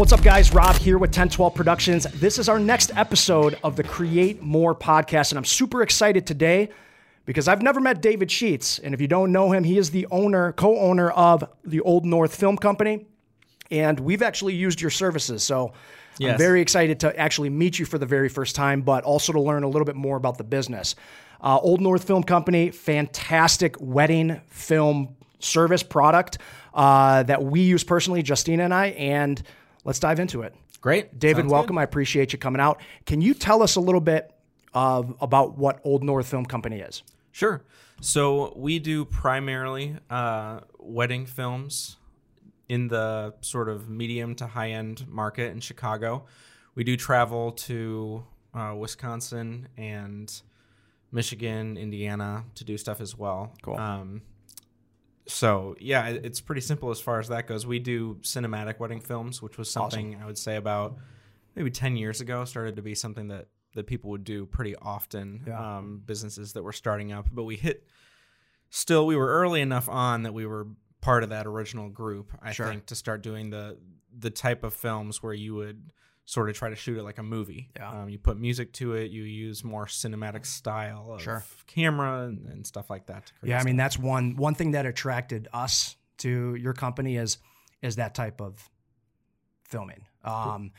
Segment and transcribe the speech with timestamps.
[0.00, 0.54] What's up, guys?
[0.54, 2.04] Rob here with Ten12 Productions.
[2.04, 6.70] This is our next episode of the Create More podcast, and I'm super excited today
[7.26, 8.78] because I've never met David Sheets.
[8.78, 12.06] And if you don't know him, he is the owner, co owner of the Old
[12.06, 13.04] North Film Company.
[13.70, 15.42] And we've actually used your services.
[15.42, 15.74] So
[16.18, 19.40] I'm very excited to actually meet you for the very first time, but also to
[19.40, 20.94] learn a little bit more about the business.
[21.42, 26.38] Uh, Old North Film Company, fantastic wedding film service product
[26.72, 28.86] uh, that we use personally, Justina and I.
[28.86, 29.42] And
[29.84, 30.54] let's dive into it.
[30.80, 31.18] Great.
[31.18, 31.78] David, Sounds welcome.
[31.78, 32.80] I appreciate you coming out.
[33.06, 34.32] Can you tell us a little bit
[34.72, 37.02] of about what Old North Film Company is?
[37.32, 37.62] Sure.
[38.00, 41.96] So we do primarily uh, wedding films
[42.68, 46.24] in the sort of medium to high end market in Chicago.
[46.74, 48.24] We do travel to
[48.54, 50.32] uh, Wisconsin and
[51.12, 53.52] Michigan, Indiana to do stuff as well.
[53.62, 53.76] Cool.
[53.76, 54.22] Um,
[55.26, 57.66] so yeah, it's pretty simple as far as that goes.
[57.66, 60.96] We do cinematic wedding films, which was something I would say about
[61.54, 65.44] maybe ten years ago started to be something that that people would do pretty often.
[65.46, 65.78] Yeah.
[65.78, 67.84] Um, businesses that were starting up, but we hit
[68.70, 70.66] still we were early enough on that we were
[71.00, 72.32] part of that original group.
[72.42, 72.66] I Sure.
[72.66, 73.78] think to start doing the
[74.16, 75.92] the type of films where you would
[76.30, 77.68] sort of try to shoot it like a movie.
[77.74, 77.90] Yeah.
[78.02, 79.10] Um, you put music to it.
[79.10, 81.42] You use more cinematic style of Sure.
[81.66, 83.26] camera and, and stuff like that.
[83.26, 83.84] To create Yeah, I mean stuff.
[83.84, 87.38] that's one one thing that attracted us to your company is
[87.82, 88.68] is that type of
[89.64, 90.04] filming.
[90.24, 90.70] Um,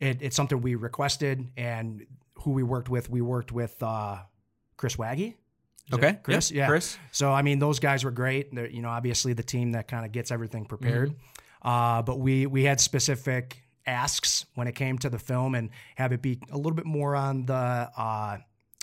[0.00, 4.18] it, it's something we requested, and who we worked with, we worked with uh,
[4.76, 5.34] Chris Waggy.
[5.90, 6.18] Is Okay.
[6.22, 6.50] Chris.
[6.50, 6.98] Yep, Yeah, Chris.
[7.12, 8.54] So I mean, those guys were great.
[8.54, 11.14] They're you know obviously the team that kind of gets everything prepared.
[11.62, 16.12] Uh, but we we had specific asks when it came to the film and have
[16.12, 18.38] it be a little bit more on the uh,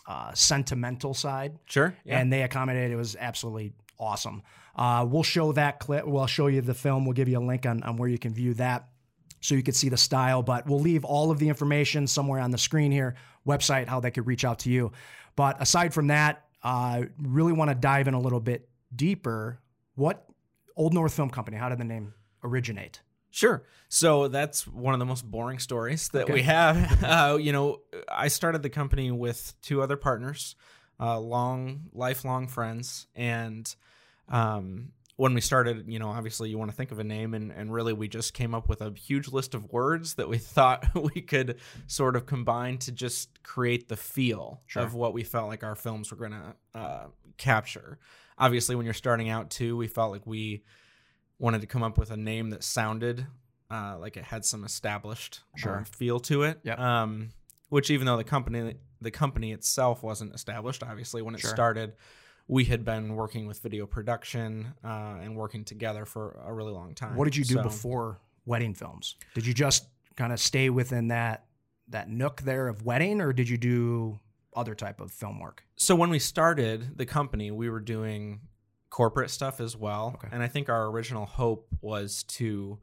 [0.08, 1.95] uh, sentimental side Sure.
[2.03, 2.20] Yeah.
[2.20, 2.92] and they accommodated.
[2.92, 4.42] It was absolutely awesome.
[4.75, 6.06] Uh, we'll show that clip.
[6.06, 7.06] We'll show you the film.
[7.06, 8.89] We'll give you a link on, on where you can view that
[9.40, 10.44] so you can see the style.
[10.44, 13.16] But we'll leave all of the information somewhere on the screen here,
[13.47, 14.91] website, how they could reach out to you.
[15.35, 19.59] But aside from that, uh, really want to dive in a little bit deeper.
[19.96, 20.25] What
[20.75, 21.58] Old North Film Company?
[21.58, 22.13] How did the name
[22.44, 23.02] originate?
[23.35, 23.63] Sure.
[23.90, 26.34] So that's one of the most boring stories that Okay.
[26.34, 27.03] we have.
[27.03, 30.56] Uh, you know, I started the company with two other partners,
[31.01, 33.07] uh, long, lifelong friends.
[33.13, 33.73] And
[34.29, 37.51] um, when we started, you know, obviously you want to think of a name, and,
[37.51, 40.85] and really we just came up with a huge list of words that we thought
[41.13, 41.57] we could
[41.88, 44.84] sort of combine to just create the feel Sure.
[44.84, 47.07] of what we felt like our films were going to uh,
[47.38, 48.00] capture.
[48.38, 50.63] Obviously, when you're starting out too, we felt like we
[51.40, 53.28] wanted to come up with a name that sounded
[53.72, 55.85] uh, like it had some established uh, Sure.
[55.91, 56.59] feel to it.
[56.63, 56.79] Yep.
[56.79, 57.29] Um,
[57.69, 61.50] which even though the company the company itself wasn't established, obviously when it Sure.
[61.50, 61.94] started,
[62.47, 66.94] we had been working with video production uh, and working together for a really long
[66.96, 67.16] time.
[67.16, 69.16] What did you do So- before wedding films?
[69.34, 71.46] Did you just kind of stay within that
[71.90, 74.19] that nook there of wedding, or did you do
[74.56, 75.63] other type of film work?
[75.75, 78.40] so when we started the company, we were doing
[78.95, 80.13] corporate stuff as well.
[80.16, 80.29] Okay.
[80.31, 82.79] And I think our original hope was to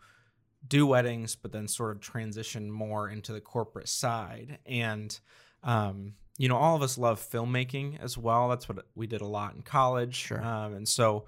[0.69, 4.59] do weddings, but then sort of transition more into the corporate side.
[4.67, 5.19] And,
[5.63, 8.51] um, you know, all of us love filmmaking as well.
[8.51, 10.15] That's what we did a lot in college.
[10.15, 10.45] Sure.
[10.45, 11.25] Um, and so,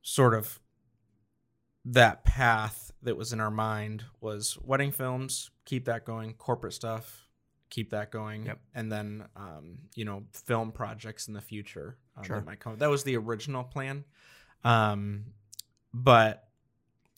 [0.00, 0.60] sort of,
[1.84, 7.25] that path that was in our mind was wedding films, keep that going, corporate stuff,
[7.70, 8.58] keep that going, Yep.
[8.74, 12.36] and then um, you know film projects in the future um, Sure.
[12.36, 12.76] that might come.
[12.78, 14.04] That was the original plan,
[14.64, 15.24] um,
[15.94, 16.48] but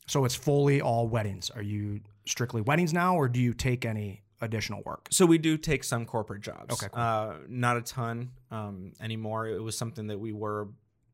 [0.07, 1.51] So it's fully all weddings.
[1.51, 5.09] Are you strictly weddings now, or do you take any additional work?
[5.11, 6.73] so we do take some corporate jobs.
[6.75, 7.03] Okay, cool.
[7.03, 9.49] uh, not a ton um, anymore.
[9.49, 10.69] It was something that we were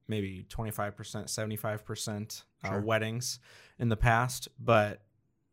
[0.06, 2.80] maybe twenty five percent, seventy five percent Sure.
[2.80, 3.40] weddings
[3.78, 5.02] in the past, but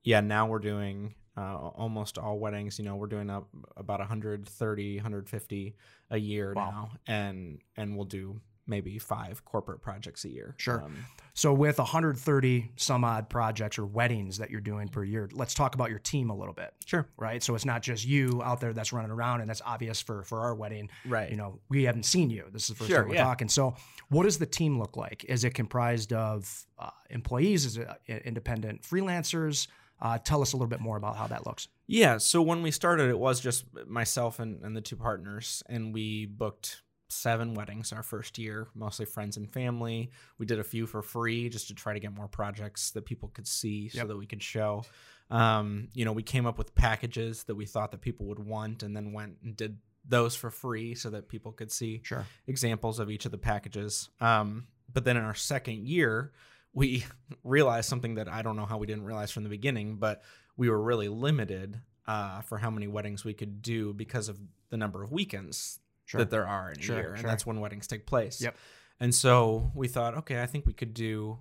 [0.03, 1.15] yeah, now we're doing.
[1.41, 5.75] Uh, almost all weddings, you know, we're doing up about 130, 150
[6.11, 6.69] a year Wow.
[6.71, 10.53] now, and and we'll do maybe five corporate projects a year.
[10.57, 10.83] Sure.
[10.83, 10.95] Um,
[11.33, 15.73] So with 130 some odd projects or weddings that you're doing per year, let's talk
[15.75, 17.07] about your team a little bit, sure.
[17.17, 17.41] right?
[17.41, 20.41] So it's not just you out there that's running around, and that's obvious for for
[20.41, 20.89] our wedding.
[21.05, 21.31] Right.
[21.31, 22.45] You know, we haven't seen you.
[22.51, 23.23] This is the first Sure, time we're yeah.
[23.23, 23.49] talking.
[23.49, 23.75] So,
[24.09, 25.23] what does the team look like?
[25.25, 27.65] Is it comprised of uh, employees?
[27.65, 29.67] Is it uh, independent freelancers?
[30.01, 31.67] Uh, tell us a little bit more about how that looks.
[31.87, 32.17] Yeah.
[32.17, 36.25] So when we started, it was just myself and, and the two partners, and we
[36.25, 40.09] booked seven weddings our first year, mostly friends and family.
[40.37, 43.29] We did a few for free just to try to get more projects that people
[43.29, 44.07] could see so Yep.
[44.07, 44.85] that we could show.
[45.29, 48.81] Um, you know, we came up with packages that we thought that people would want
[48.83, 49.77] and then went and did
[50.07, 52.25] those for free so that people could see Sure.
[52.47, 54.09] examples of each of the packages.
[54.19, 56.31] Um, but then in our second year,
[56.73, 57.05] we
[57.43, 60.21] realized something that I don't know how we didn't realize from the beginning, but
[60.57, 64.39] we were really limited uh, for how many weddings we could do because of
[64.69, 66.19] the number of weekends Sure.
[66.19, 68.41] that there are in a Sure, year, and that's when weddings take place.
[68.41, 68.57] Yep.
[68.99, 71.39] And so we thought, okay, I think we could do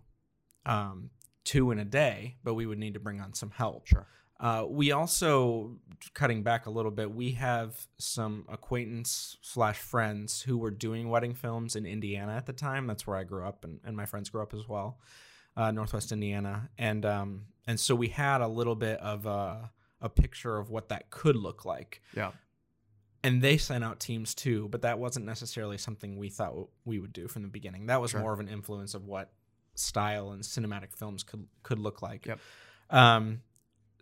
[0.64, 1.10] um,
[1.44, 3.86] two in a day, but we would need to bring on some help.
[3.88, 4.06] Sure.
[4.40, 5.76] Uh, we also,
[6.14, 11.34] cutting back a little bit, we have some acquaintance slash friends who were doing wedding
[11.34, 12.86] films in Indiana at the time.
[12.86, 14.98] That's where I grew up, and, and my friends grew up as well,
[15.58, 19.70] uh, Northwest Indiana, and um, and so we had a little bit of a,
[20.00, 22.00] a picture of what that could look like.
[22.16, 22.30] Yeah.
[23.22, 27.12] And they sent out teams too, but that wasn't necessarily something we thought we would
[27.12, 27.86] do from the beginning.
[27.86, 28.20] That was Sure.
[28.20, 29.30] more of an influence of what
[29.74, 32.24] style and cinematic films could could look like.
[32.24, 32.38] Yep.
[32.88, 33.42] Um,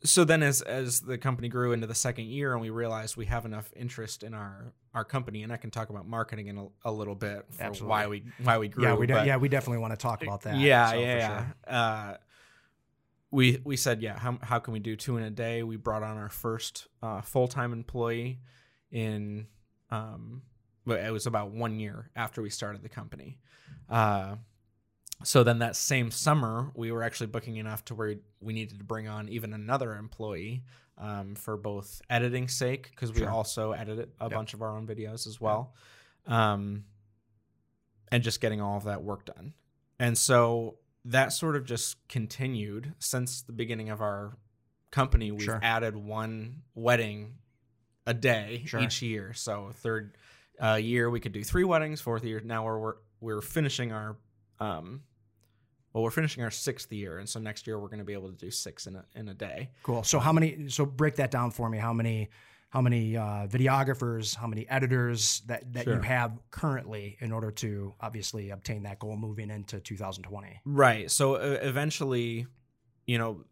[0.04, 3.26] so then as as the company grew into the second year and we realized we
[3.26, 6.66] have enough interest in our our company and I can talk about marketing in a,
[6.84, 7.90] a little bit for Absolutely.
[7.90, 8.84] why we why we grew.
[8.84, 10.56] yeah, we de- yeah we definitely want to talk about that.
[10.56, 11.54] yeah, so, for yeah, sure.
[11.66, 11.80] yeah.
[11.80, 12.16] Uh,
[13.30, 15.62] we we said, yeah, how how can we do two in a day?
[15.62, 18.40] We brought on our first uh, full time employee
[18.90, 19.46] in
[19.90, 20.42] um,
[20.86, 23.38] it was about one year after we started the company.
[23.88, 24.36] Uh,
[25.24, 28.84] so then that same summer, we were actually booking enough to where we needed to
[28.84, 30.62] bring on even another employee
[30.96, 33.30] um, for both editing sake because we Sure.
[33.30, 34.30] also edited a Yep.
[34.32, 35.74] bunch of our own videos as well,
[36.26, 36.84] um,
[38.10, 39.54] and just getting all of that work done.
[39.98, 44.36] And so that sort of just continued since the beginning of our
[44.90, 45.30] company.
[45.30, 45.60] We've Sure.
[45.62, 47.38] added one wedding
[48.06, 48.80] a day Sure.
[48.80, 49.32] each year.
[49.34, 50.16] So third
[50.62, 52.00] uh, year we could do three weddings.
[52.00, 54.16] Fourth year now we're we're, we're finishing our
[54.60, 55.02] um,
[55.92, 58.30] well we're finishing our sixth year, and so next year we're going to be able
[58.30, 59.70] to do six in a in a day.
[59.82, 60.02] Cool.
[60.02, 60.68] So how many?
[60.68, 61.78] So break that down for me.
[61.78, 62.30] How many?
[62.70, 64.36] How many uh, videographers?
[64.36, 69.16] How many editors that that you have currently in order to obviously obtain that goal
[69.16, 70.60] moving into 2020?
[70.66, 71.10] Right.
[71.10, 72.46] So uh, eventually,
[73.06, 73.44] you know,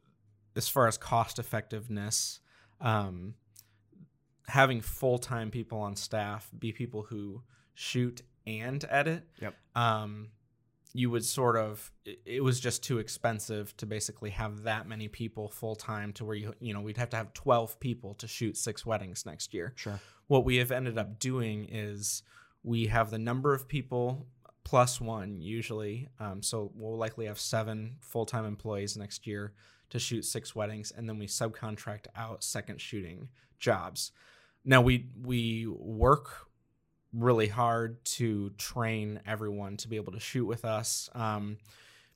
[0.55, 2.41] as far as cost effectiveness,
[2.81, 3.35] um,
[4.49, 7.43] having full time people on staff be people who
[7.75, 9.25] shoot and edit.
[9.41, 9.55] Yep.
[9.75, 10.29] Um,
[10.99, 15.49] you would sort of it, was just too expensive to basically have that many people
[15.49, 18.57] full time to where you you know we'd have to have 12 people to shoot
[18.57, 20.01] six weddings next year Sure.
[20.29, 22.23] what we have ended up doing is
[22.63, 24.27] we have the number of people
[24.65, 29.53] plus one usually um, so we'll likely have seven full-time employees next year
[29.91, 33.29] to shoot six weddings and then we subcontract out second shooting
[33.59, 34.13] jobs
[34.65, 36.46] now we we work
[37.13, 41.57] really hard to train everyone to be able to shoot with us um,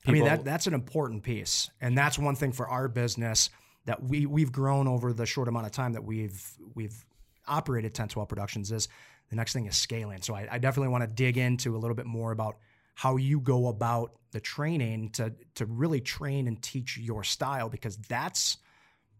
[0.06, 3.50] I mean that that's an important piece, and that's one thing for our business
[3.84, 6.42] that we we've grown over the short amount of time that we've
[6.74, 7.04] we've
[7.46, 8.72] operated Ten12 Productions.
[8.72, 8.88] Is
[9.28, 10.22] the next thing is scaling.
[10.22, 12.56] So I, I definitely want to dig into a little bit more about
[12.94, 17.96] how you go about the training to to really train and teach your style because
[17.96, 18.56] that's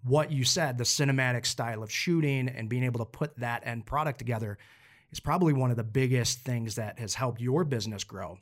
[0.03, 3.85] what you said the cinematic style of shooting and being able to put that end
[3.85, 4.57] product together
[5.13, 8.39] is probably one of the biggest things that has helped your business grow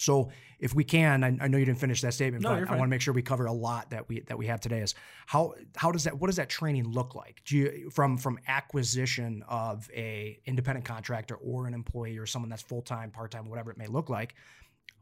[0.00, 2.72] so if we can, I, I know you didn't finish that statement, No, but I
[2.72, 4.80] want to make sure we cover a lot that we that we have today.
[4.80, 4.94] Is
[5.26, 7.42] how how does that what does that training look like?
[7.44, 12.62] Do you from from acquisition of a independent contractor or an employee or someone that's
[12.62, 14.34] full time, part time, whatever it may look like?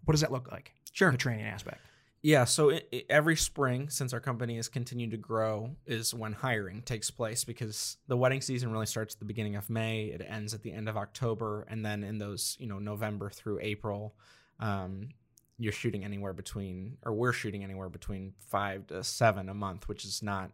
[0.04, 0.72] What does that look like?
[0.92, 1.12] Sure.
[1.12, 1.80] The training aspect.
[2.20, 6.32] Yeah, so i i every spring, since our company has continued to grow, is when
[6.32, 10.06] hiring takes place because the wedding season really starts at the beginning of May.
[10.06, 13.60] It ends at the end of October, and then in those, you know, November through
[13.62, 14.14] April,
[14.58, 15.10] um,
[15.58, 20.04] you're shooting anywhere between, or we're shooting anywhere between five to seven a month, which
[20.04, 20.50] is not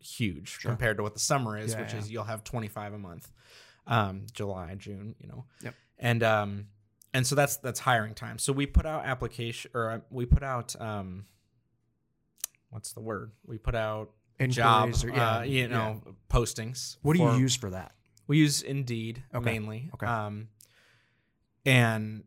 [0.00, 0.70] huge Sure.
[0.70, 1.98] compared to what the summer is, Yeah, which yeah.
[1.98, 3.30] is you'll have 25 a month,
[3.86, 5.74] um, July, June, you know, Yep.
[5.98, 6.66] and um,
[7.14, 8.38] and so that's that's hiring time.
[8.38, 11.26] So we put out application, or uh, we put out um,
[12.70, 13.32] what's the word?
[13.46, 15.66] We put out Inquiries or- yeah, uh, you yeah.
[15.66, 16.00] know,
[16.30, 16.96] postings.
[17.02, 17.92] What do for- you use for that?
[18.26, 19.90] We use Indeed Okay, mainly.
[19.94, 20.06] okay.
[20.06, 20.48] Um,
[21.66, 22.24] and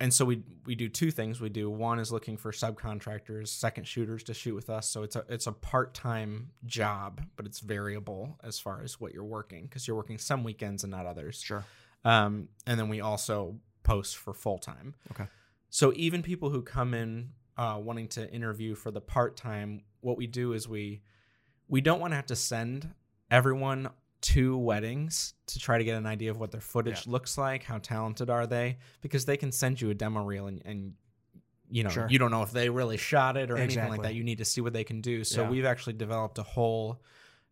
[0.00, 1.40] and so we we do two things.
[1.40, 4.88] We do one is looking for subcontractors, second shooters to shoot with us.
[4.90, 9.12] So it's a it's a part time job, but it's variable as far as what
[9.14, 11.40] you're working because you're working some weekends and not others.
[11.40, 11.64] Sure.
[12.04, 14.94] Um, and then we also post for full time.
[15.12, 15.26] Okay.
[15.70, 20.16] So even people who come in uh, wanting to interview for the part time, what
[20.16, 21.02] we do is we
[21.68, 22.90] we don't want to have to send
[23.30, 23.88] everyone
[24.20, 27.78] to weddings to try to get an idea of what their footage looks like, how
[27.78, 30.94] talented are they, because they can send you a demo reel and, and
[31.70, 32.06] you know Sure.
[32.08, 34.14] you don't know if they really shot it or anything like that.
[34.14, 35.24] You need to see what they can do.
[35.24, 35.50] So Yeah.
[35.50, 37.02] we've actually developed a whole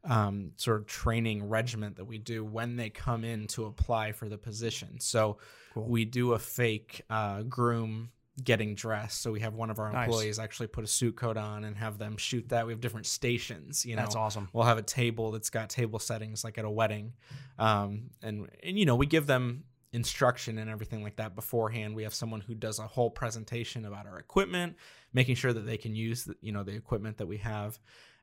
[0.05, 4.29] um, sort of training regiment that we do when they come in to apply for
[4.29, 4.99] the position.
[5.01, 5.39] So
[5.75, 5.87] Cool.
[5.89, 8.11] we do a fake uh, groom
[8.43, 9.21] getting dressed.
[9.21, 10.07] So we have one of our Nice.
[10.07, 12.67] employees actually put a suit coat on and have them shoot that.
[12.67, 13.85] We have different stations.
[13.85, 14.49] You know, That's awesome.
[14.53, 17.13] We'll have a table that's got table settings like at a wedding,
[17.59, 21.95] um, and and you know we give them instruction and everything like that beforehand.
[21.95, 24.77] We have someone who does a whole presentation about our equipment,
[25.13, 27.79] making sure that they can use the, you know the equipment that we have,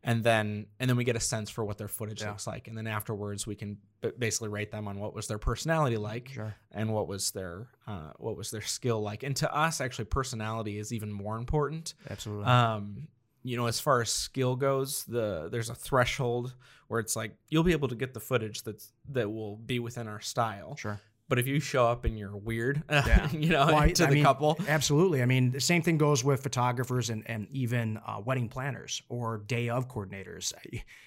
[0.08, 2.30] and then and then we get a sense for what their footage Yeah.
[2.30, 5.38] looks like, and then afterwards we can b- basically rate them on what was their
[5.38, 6.56] personality like Sure.
[6.72, 9.22] and what was their uh, what was their skill like.
[9.24, 12.46] And to us, actually, personality is even more important Absolutely.
[12.46, 13.08] um
[13.44, 16.54] you know as far as skill goes the there's a threshold
[16.88, 20.08] where it's like you'll be able to get the footage that's that will be within
[20.08, 21.00] our style sure.
[21.30, 23.30] But if you show up and you're weird Yeah.
[23.32, 25.22] you know Well, to I the mean, couple Absolutely.
[25.22, 29.40] I mean, the same thing goes with photographers and, and even uh, wedding planners or
[29.40, 30.54] day of coordinators.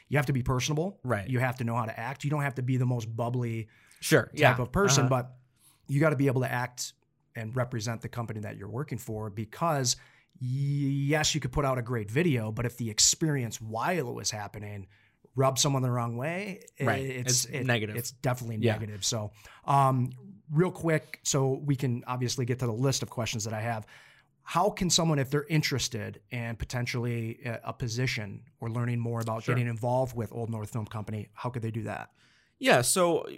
[0.08, 0.98] You have to be personable.
[1.04, 1.28] Right.
[1.28, 2.24] You have to know how to act.
[2.24, 3.68] You don't have to be the most bubbly
[4.00, 5.08] sure type yeah of person, Uh-huh.
[5.22, 5.32] but
[5.88, 6.92] you got to be able to act
[7.36, 9.96] and represent the company that you're working for because
[10.40, 14.30] yes, you could put out a great video, but if the experience while it was
[14.30, 14.86] happening
[15.36, 17.02] rub someone the wrong way, Right.
[17.04, 17.96] it's, It's negative.
[17.96, 18.72] It's definitely Yeah.
[18.72, 19.04] negative.
[19.04, 19.30] So,
[19.64, 20.10] um,
[20.50, 23.86] real quick, so we can obviously get to the list of questions that I have.
[24.42, 29.44] How can someone, if they're interested in potentially a, a position or learning more about
[29.44, 29.54] Sure.
[29.54, 32.10] getting involved with Old North Film Company, how could they do that?
[32.58, 33.28] Yeah, so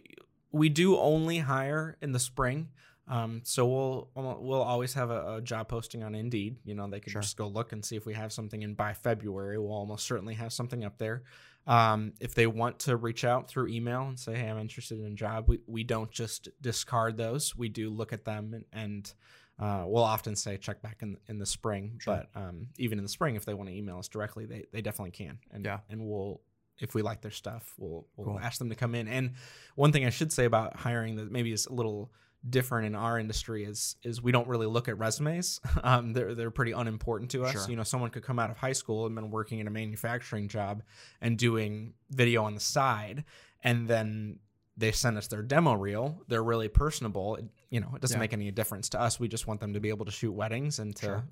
[0.50, 2.68] we do only hire in the spring.
[3.08, 6.56] Um, so we'll we'll always have a, a job posting on Indeed.
[6.64, 7.20] You know, they can Sure.
[7.20, 8.62] just go look and see if we have something.
[8.64, 11.24] And by February, we'll almost certainly have something up there.
[11.66, 15.06] Um, if they want to reach out through email and say, "Hey, I'm interested in
[15.06, 17.56] a job," we we don't just discard those.
[17.56, 18.64] We do look at them and.
[18.72, 19.12] and
[19.58, 22.24] uh, we'll often say check back in in the spring, Sure.
[22.34, 24.80] but um, even in the spring, if they want to email us directly, they, they
[24.80, 25.80] definitely can, and Yeah.
[25.90, 26.40] and we'll
[26.80, 28.40] if we like their stuff, we'll we'll Cool.
[28.40, 29.06] ask them to come in.
[29.06, 29.34] And
[29.76, 32.10] one thing I should say about hiring that maybe is a little
[32.48, 35.60] different in our industry is is we don't really look at resumes.
[35.84, 37.52] Um, they're they're pretty unimportant to us.
[37.52, 37.66] Sure.
[37.70, 40.48] You know, someone could come out of high school and been working in a manufacturing
[40.48, 40.82] job
[41.20, 43.24] and doing video on the side,
[43.62, 44.38] and then
[44.76, 46.22] they send us their demo reel.
[46.28, 47.36] They're really personable.
[47.36, 48.20] It, you know, it doesn't Yeah.
[48.20, 49.20] make any difference to us.
[49.20, 51.24] We just want them to be able to shoot weddings and to, Sure.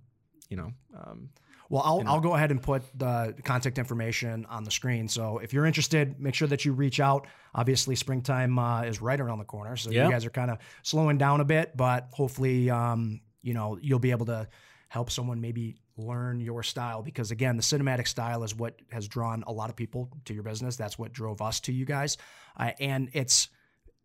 [0.50, 1.30] you know, um,
[1.70, 5.06] Well, I'll, I'll go ahead and put the contact information on the screen.
[5.06, 7.28] So if you're interested, make sure that you reach out.
[7.54, 9.76] Obviously, springtime uh, is right around the corner.
[9.76, 10.06] So Yeah.
[10.06, 14.00] you guys are kind of slowing down a bit, but hopefully, um, you know, you'll
[14.00, 14.48] be able to
[14.88, 19.44] help someone maybe learn your style because again the cinematic style is what has drawn
[19.46, 22.16] a lot of people to your business that's what drove us to you guys
[22.58, 23.48] uh, and it's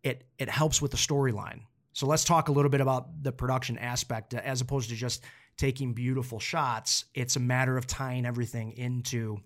[0.02, 1.60] it it helps with the storyline
[1.94, 5.24] so let's talk a little bit about the production aspect uh, as opposed to just
[5.56, 9.38] taking beautiful shots it's a matter of tying everything into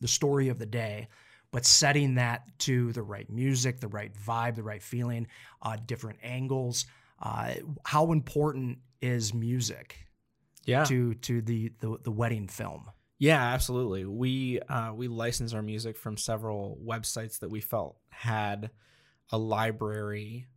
[0.00, 1.08] the story of the day
[1.50, 5.26] but setting that to the right music the right vibe the right feeling
[5.62, 6.86] uh, different angles
[7.22, 7.54] uh,
[7.84, 10.06] how important is music
[10.64, 12.88] yeah, to to the, the the wedding film
[13.22, 14.04] Yeah, absolutely.
[14.04, 18.70] We uh, we license our music from several websites that we felt had
[19.30, 20.48] a library.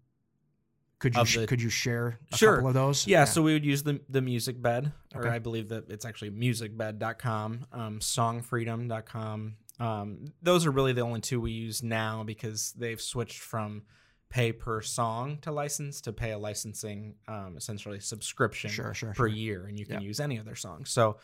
[1.14, 2.56] Could you the- could you share a Sure.
[2.56, 5.30] couple of those Yeah, so we would use the the music bed, or Okay.
[5.36, 9.58] I believe that it's actually musicbed.com, um, songfreedom.com.
[9.80, 13.84] Um, those are really the only two we use now because they've switched from
[14.30, 19.16] pay per song to license to pay a licensing um, essentially subscription Sure, sure, per
[19.16, 19.28] sure.
[19.28, 20.08] year, and you can Yeah.
[20.08, 20.90] use any of their songs.
[20.90, 21.18] So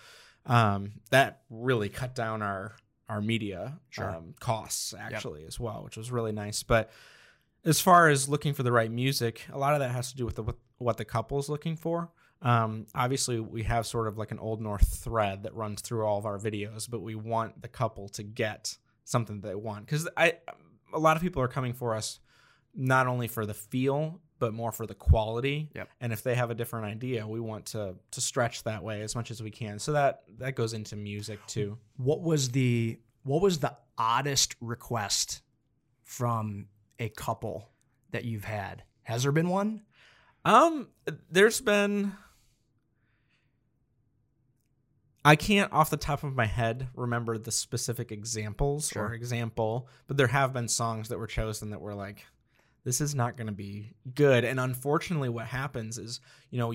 [0.45, 2.75] um, that really cut down our
[3.09, 4.09] our media Sure.
[4.09, 6.63] um, costs actually as well, which was really nice.
[6.63, 6.89] But
[7.63, 10.25] as far as looking for the right music, a lot of that has to do
[10.25, 12.11] with the, with what the couple's looking for.
[12.41, 16.17] Um, obviously, we have sort of like an Old North thread that runs through all
[16.17, 20.07] of our videos, but we want the couple to get something that they want because
[20.15, 20.33] I
[20.93, 22.19] a lot of people are coming for us
[22.73, 25.69] not only for the feel but more for the quality.
[25.75, 25.89] Yep.
[26.01, 29.15] And if they have a different idea, we want to to stretch that way as
[29.15, 29.77] much as we can.
[29.77, 31.77] So that that goes into music too.
[31.97, 35.41] what was the what was the oddest request
[36.03, 36.65] from
[37.01, 37.69] a couple
[38.11, 39.81] that you've had has there been one
[40.45, 40.87] Um,
[41.29, 42.13] there's been.
[45.23, 49.07] I can't, off the top of my head, remember the specific examples Sure.
[49.09, 52.25] or example, but there have been songs that were chosen that were like,
[52.85, 56.73] "This is not going to be good." And unfortunately, what happens is, you know,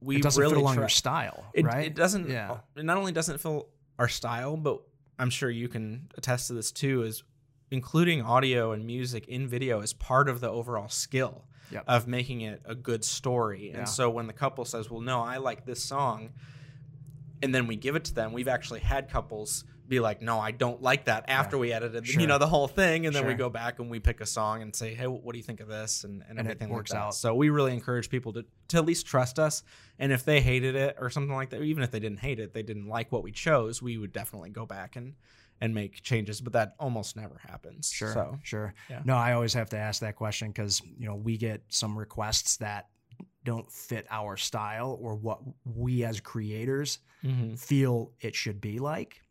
[0.00, 2.28] we it doesn't really fit along try- your style it, right it doesn't.
[2.30, 2.60] Yeah.
[2.76, 3.68] It not only doesn't fill
[3.98, 4.80] our style, but
[5.18, 7.02] I'm sure you can attest to this too.
[7.02, 7.22] Is
[7.70, 11.84] including audio and music in video is part of the overall skill Yep.
[11.86, 13.70] of making it a good story.
[13.70, 13.78] Yeah.
[13.78, 16.30] And so when the couple says, "Well, no, I like this song,"
[17.42, 20.52] and then we give it to them, we've actually had couples be like, no, I
[20.52, 22.20] don't like that after we edited, Sure.
[22.20, 24.62] you know, the whole thing, and then we go back and we pick a song
[24.62, 26.92] and say, hey, what do you think of this, and, and, And it everything works
[26.92, 27.14] like out.
[27.16, 29.64] So we really encourage people to to at least trust us,
[29.98, 32.52] and if they hated it or something like that, even if they didn't hate it,
[32.54, 35.14] they didn't like what we chose, we would definitely go back and
[35.60, 36.40] and make changes.
[36.40, 37.90] But that almost never happens.
[37.90, 38.74] Sure, So sure.
[38.88, 39.02] yeah.
[39.04, 42.56] No, I always have to ask that question because you know we get some requests
[42.58, 42.88] that
[43.44, 47.58] don't fit our style or what we as creators mhm.
[47.58, 49.22] feel it should be like.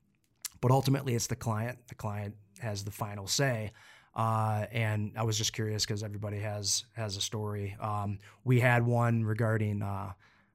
[0.62, 1.80] But ultimately, it's the client.
[1.88, 3.72] The client has the final say.
[4.16, 7.78] Uh, and I was just curious because everybody has has a story.
[7.80, 10.14] Um, we had one regarding uh,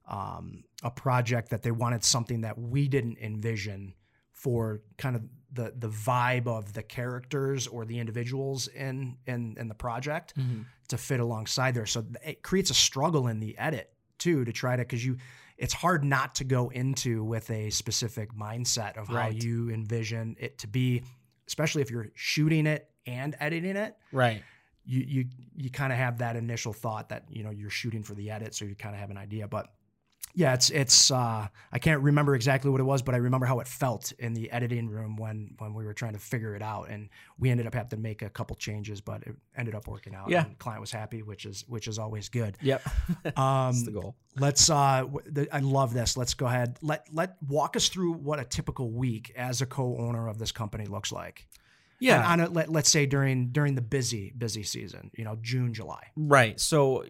[0.09, 3.95] um, a project that they wanted something that we didn't envision
[4.45, 5.23] for kind of
[5.53, 10.65] the the vibe of the characters or the individuals in in in the project Mhm.
[10.89, 11.87] to fit alongside there.
[11.87, 13.87] So it creates a struggle in the edit
[14.19, 15.17] too to try to because you
[15.57, 20.59] it's hard not to go into with a specific mindset of how you envision it
[20.59, 21.03] to be,
[21.47, 23.97] especially if you're shooting it and editing it.
[24.13, 24.43] right.
[24.87, 25.25] You you
[25.57, 28.55] you kind of have that initial thought that you know you're shooting for the edit,
[28.55, 29.49] so you kind of have an idea.
[29.49, 29.73] But
[30.37, 33.61] yeah, it's it's uh, I can't remember exactly what it was, but I remember how
[33.61, 36.89] it felt in the editing room when when we were trying to figure it out,
[36.89, 40.15] and we ended up having to make a couple changes, but it ended up working
[40.15, 40.29] out.
[40.29, 40.45] Yeah.
[40.59, 42.59] client was happy, which is which is always good.
[42.61, 42.83] Yep.
[43.37, 44.17] Um, That's the goal.
[44.39, 46.17] let's uh, w- the, I love this.
[46.17, 46.79] Let's go ahead.
[46.83, 50.87] Let let walk us through what a typical week as a co-owner of this company
[50.87, 51.47] looks like.
[52.01, 52.31] Yeah.
[52.33, 55.73] And on a, let, let's say during during the busy busy season, you know, June,
[55.73, 56.11] July.
[56.17, 56.59] Right.
[56.61, 57.05] So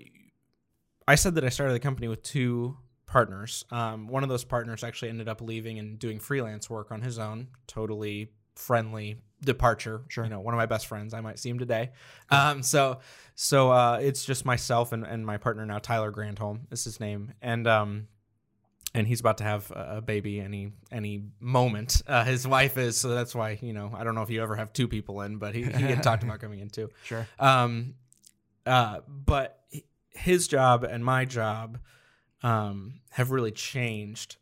[1.07, 3.65] I said that I started the company with two partners.
[3.71, 7.19] Um, one of those partners actually ended up leaving and doing freelance work on his
[7.19, 10.03] own, totally friendly departure.
[10.09, 10.25] Sure.
[10.25, 11.15] You know, one of my best friends.
[11.15, 11.91] I might see him today.
[12.31, 13.01] Um, so
[13.35, 17.35] so uh, it's just myself and, and my partner now, Tyler Grandholm is his name.
[17.43, 18.09] And um
[18.95, 22.01] and he's about to have a baby any any moment.
[22.07, 24.57] Uh, his wife is, so that's why you know I don't know if you ever
[24.57, 26.91] have two people in, but he, he had talked about coming in too.
[27.05, 27.27] Sure.
[27.39, 27.95] Um,
[28.65, 29.61] uh, but
[30.11, 31.79] his job and my job
[32.45, 34.37] um, have really changed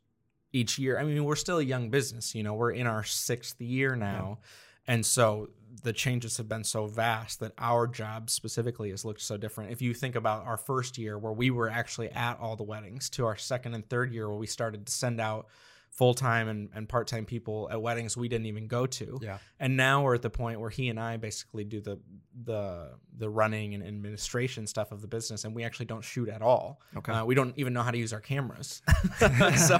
[0.52, 0.98] each year.
[0.98, 4.40] I mean, we're still a young business, you know, we're in our sixth year now.
[4.86, 5.48] And so
[5.84, 9.70] the changes have been so vast that our job specifically has looked so different.
[9.70, 13.08] If you think about our first year where we were actually at all the weddings,
[13.10, 15.46] to our second and third year where we started to send out
[15.92, 19.38] full time and, and part time people at weddings we didn't even go to Yeah.
[19.60, 22.00] and now we're at the point where he and I basically do the
[22.44, 26.40] the the running and administration stuff of the business, and we actually don't shoot at
[26.42, 26.80] all.
[26.96, 27.12] Okay.
[27.12, 28.80] Uh, we don't even know how to use our cameras.
[29.56, 29.78] so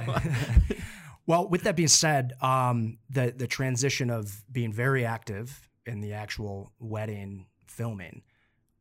[1.25, 6.13] well, with that being said, um, the the transition of being very active in the
[6.13, 8.21] actual wedding filming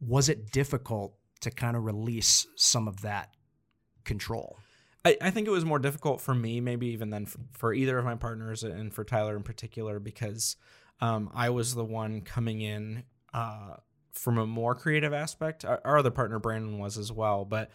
[0.01, 3.31] was it difficult to kind of release some of that
[4.05, 4.59] control?
[5.05, 7.99] I, I think it was more difficult for me, maybe even than for, for either
[7.99, 10.57] of my partners, and for Tyler in particular, because
[11.01, 13.77] um, I was the one coming in uh,
[14.13, 15.65] from a more creative aspect.
[15.65, 17.71] Our, our other partner Brandon was as well, but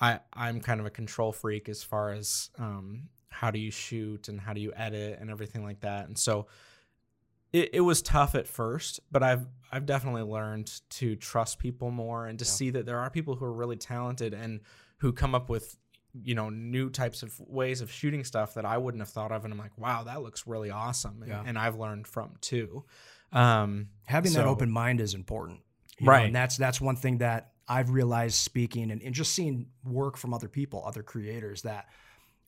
[0.00, 4.28] I I'm kind of a control freak as far as um, how do you shoot
[4.28, 6.46] and how do you edit and everything like that, and so.
[7.50, 12.26] It, it was tough at first, but I've I've definitely learned to trust people more
[12.26, 12.50] and to Yeah.
[12.50, 14.60] see that there are people who are really talented and
[14.98, 15.78] who come up with
[16.24, 19.44] you know new types of ways of shooting stuff that I wouldn't have thought of,
[19.44, 21.42] and I'm like, wow, that looks really awesome, and, Yeah.
[21.46, 22.84] and I've learned from too.
[23.32, 25.60] Um, having that open mind is important
[25.98, 26.26] you know, Right.
[26.26, 30.32] and that's that's one thing that i've realized speaking and, and just seeing work from
[30.32, 31.88] other people other creators that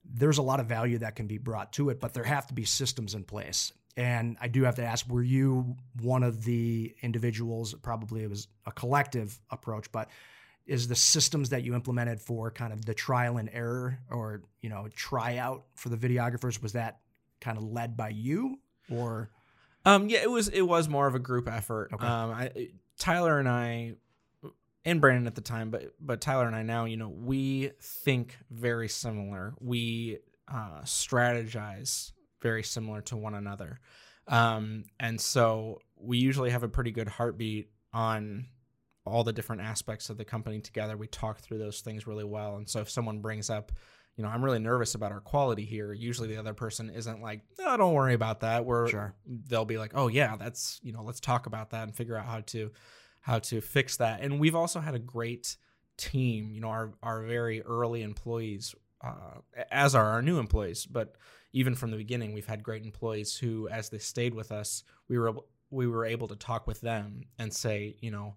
[0.04, 2.54] there's a lot of value that can be brought to it but there have to
[2.54, 6.94] be systems in place and i do have to ask were you one of the
[7.02, 10.08] individuals probably it was a collective approach but
[10.66, 14.68] is the systems that you implemented for kind of the trial and error or you
[14.68, 17.00] know tryout for the videographers was that
[17.40, 18.58] kind of led by you
[18.90, 19.30] or
[19.84, 21.90] Um, yeah, it was it was more of a group effort.
[21.94, 22.06] Okay.
[22.06, 22.68] Um, I,
[22.98, 23.94] Tyler and I,
[24.84, 28.36] and Brandon at the time, but but Tyler and I now, you know, we think
[28.50, 29.54] very similar.
[29.58, 30.18] We
[30.48, 33.80] uh, strategize very similar to one another,
[34.28, 38.46] um, and so we usually have a pretty good heartbeat on
[39.10, 40.96] all the different aspects of the company together.
[40.96, 43.72] We talk through those things really well, and so if someone brings up
[44.16, 45.94] you know, I'm really nervous about our quality here.
[45.94, 48.66] Usually the other person isn't like, no, don't worry about that.
[48.66, 49.14] We're Sure.
[49.24, 52.26] they'll be like, oh yeah, that's you know, let's talk about that and figure out
[52.26, 52.70] how to
[53.22, 54.20] how to fix that.
[54.20, 55.56] And we've also had a great
[55.96, 56.50] team.
[56.52, 59.38] You know, our our very early employees, uh,
[59.70, 61.16] as are our new employees, but
[61.52, 65.18] even from the beginning, we've had great employees who, as they stayed with us, we
[65.18, 65.32] were
[65.70, 68.34] we were able to talk with them and say, you know,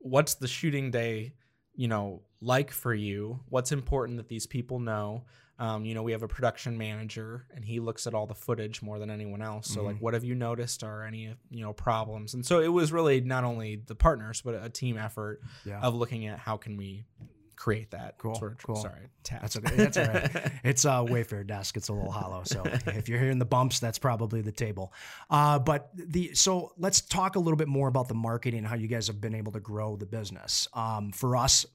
[0.00, 1.32] what's the shooting day
[1.74, 5.24] you know like for you what's important that these people know
[5.60, 8.80] Um, you know, we have a production manager, and he looks at all the footage
[8.80, 9.66] more than anyone else.
[9.68, 9.86] So, Mm-hmm.
[9.88, 10.82] like, what have you noticed?
[10.82, 12.32] Are any you know problems?
[12.32, 15.78] And so it was really not only the partners, but a team effort Yeah.
[15.86, 17.04] of looking at how can we
[17.60, 18.16] create that.
[18.16, 18.76] Cool, Sort of, cool.
[18.76, 19.08] Sorry.
[19.30, 19.76] That's okay.
[19.76, 20.52] That's all right.
[20.64, 21.76] It's a Wayfair desk.
[21.76, 22.42] It's a little hollow.
[22.44, 24.94] So if you're hearing the bumps, that's probably the table.
[25.28, 28.76] Uh, but the so let's talk a little bit more about the marketing, and how
[28.76, 30.68] you guys have been able to grow the business.
[30.72, 31.66] Um, for us,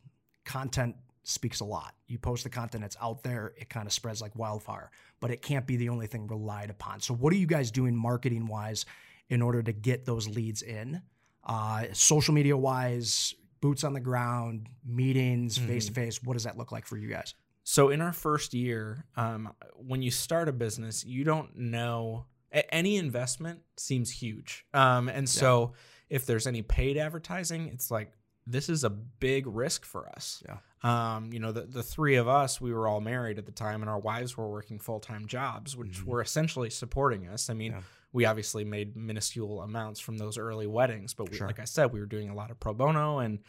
[0.43, 1.93] content speaks a lot.
[2.07, 5.43] You post the content that's out there, it kind of spreads like wildfire, but it
[5.43, 6.99] can't be the only thing relied upon.
[6.99, 8.85] So what are you guys doing marketing wise
[9.29, 11.01] in order to get those leads in?
[11.43, 16.21] Uh, social media wise, boots on the ground, meetings, face to face.
[16.21, 17.33] What does that look like for you guys?
[17.63, 22.97] So in our first year, um, when you start a business, you don't know any
[22.97, 25.73] investment seems huge, um, and so
[26.09, 28.13] if there's any paid advertising, it's like
[28.45, 30.43] this is a big risk for us.
[30.47, 30.57] Yeah.
[30.83, 33.81] Um, you know, the the three of us, we were all married at the time,
[33.81, 36.05] and our wives were working full time jobs, which Mhm.
[36.05, 37.49] were essentially supporting us.
[37.49, 37.71] I mean.
[37.71, 37.81] Yeah.
[38.15, 41.47] We obviously made minuscule amounts from those early weddings, but we, Sure.
[41.47, 43.39] like I said, we were doing a lot of pro bono and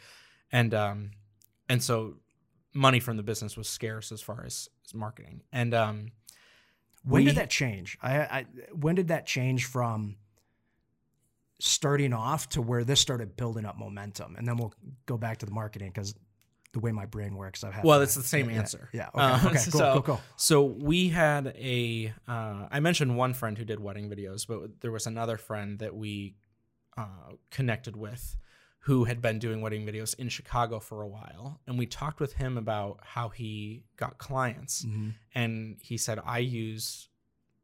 [0.51, 1.11] and um
[1.69, 2.17] and so
[2.73, 5.41] money from the business was scarce as far as, as marketing.
[5.51, 6.11] And um,
[7.03, 7.97] When we- did that change?
[8.01, 10.17] I, I when did that change from
[11.59, 14.35] starting off to where this started building up momentum?
[14.35, 14.73] And then we'll
[15.05, 16.13] go back to the marketing because
[16.73, 17.83] the way my brain works, I've had.
[17.83, 18.89] Well, it's the same yeah, answer.
[18.93, 19.07] Yeah.
[19.15, 19.19] Okay.
[19.23, 19.59] Uh, okay.
[19.71, 19.79] Cool.
[19.79, 20.01] so- cool.
[20.03, 20.21] Cool.
[20.35, 22.13] So we had a.
[22.27, 25.95] Uh, I mentioned one friend who did wedding videos, but there was another friend that
[25.95, 26.35] we
[26.97, 28.37] uh, connected with
[28.81, 32.33] who had been doing wedding videos in Chicago for a while, and we talked with
[32.33, 35.13] him about how he got clients, Mhm.
[35.35, 37.09] and he said, "I use."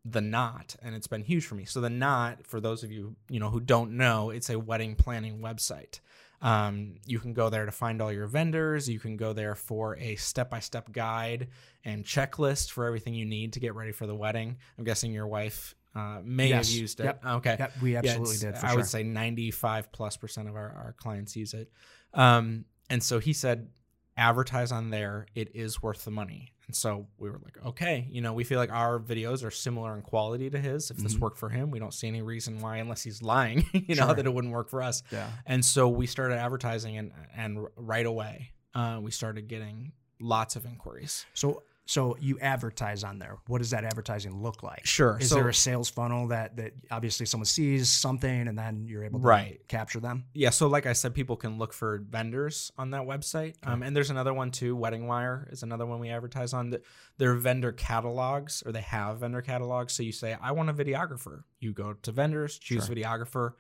[0.05, 3.15] the Knot and it's been huge for me so the Knot for those of you
[3.29, 6.01] you know who don't know it's a wedding planning website
[6.43, 9.97] um, you can go there to find all your vendors you can go there for
[9.97, 11.47] a step-by-step guide
[11.85, 15.25] and checklist for everything you need to get ready for the wedding i'm guessing your
[15.27, 16.69] wife uh, may Yes.
[16.71, 17.25] have used it Yep.
[17.25, 18.57] okay Yep, we absolutely it's- did.
[18.57, 18.77] For I sure.
[18.77, 21.71] would say 95 plus percent of our, our clients use it.
[22.15, 23.69] Um, and so he said,
[24.17, 25.25] advertise on there.
[25.35, 26.49] It is worth the money.
[26.67, 29.95] And so we were like, okay, you know, we feel like our videos are similar
[29.95, 30.91] in quality to his.
[30.91, 31.19] If this Mhm.
[31.19, 34.13] worked for him, we don't see any reason why, unless he's lying, you know, Sure.
[34.15, 35.03] that it wouldn't work for us.
[35.11, 35.29] Yeah.
[35.45, 40.65] And so we started advertising and, and right away, uh, we started getting lots of
[40.65, 41.25] inquiries.
[41.33, 43.37] So so you advertise on there.
[43.47, 44.85] What does that advertising look like?
[44.85, 45.17] Sure.
[45.19, 49.03] Is so, there a sales funnel that that obviously someone sees something and then you're
[49.03, 49.59] able to Right.
[49.67, 50.23] capture them?
[50.33, 53.55] yeah, so like I said, people can look for vendors on that website.
[53.63, 54.75] Um, and there's another one too.
[54.77, 56.69] Wedding Wire is another one we advertise on.
[56.69, 56.83] That
[57.17, 59.91] They're vendor catalogs, or they have vendor catalogs.
[59.93, 61.43] So you say, I want a videographer.
[61.59, 62.95] You go to vendors, choose Sure.
[62.95, 63.53] videographer.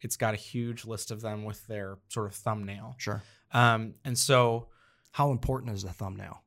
[0.00, 2.94] It's got a huge list of them with their sort of thumbnail.
[2.98, 3.22] Sure.
[3.52, 4.68] Um, and so
[5.12, 6.42] How important is the thumbnail?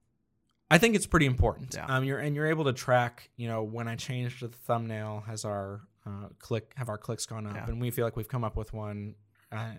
[0.72, 1.74] I think it's pretty important.
[1.76, 1.86] Yeah.
[1.86, 3.30] Um, you're and you're able to track.
[3.38, 7.46] You know, when I changed the thumbnail, has our uh, click have our clicks gone
[7.46, 7.56] up?
[7.56, 7.68] Yeah.
[7.68, 9.16] And we feel like we've come up with one
[9.52, 9.74] uh,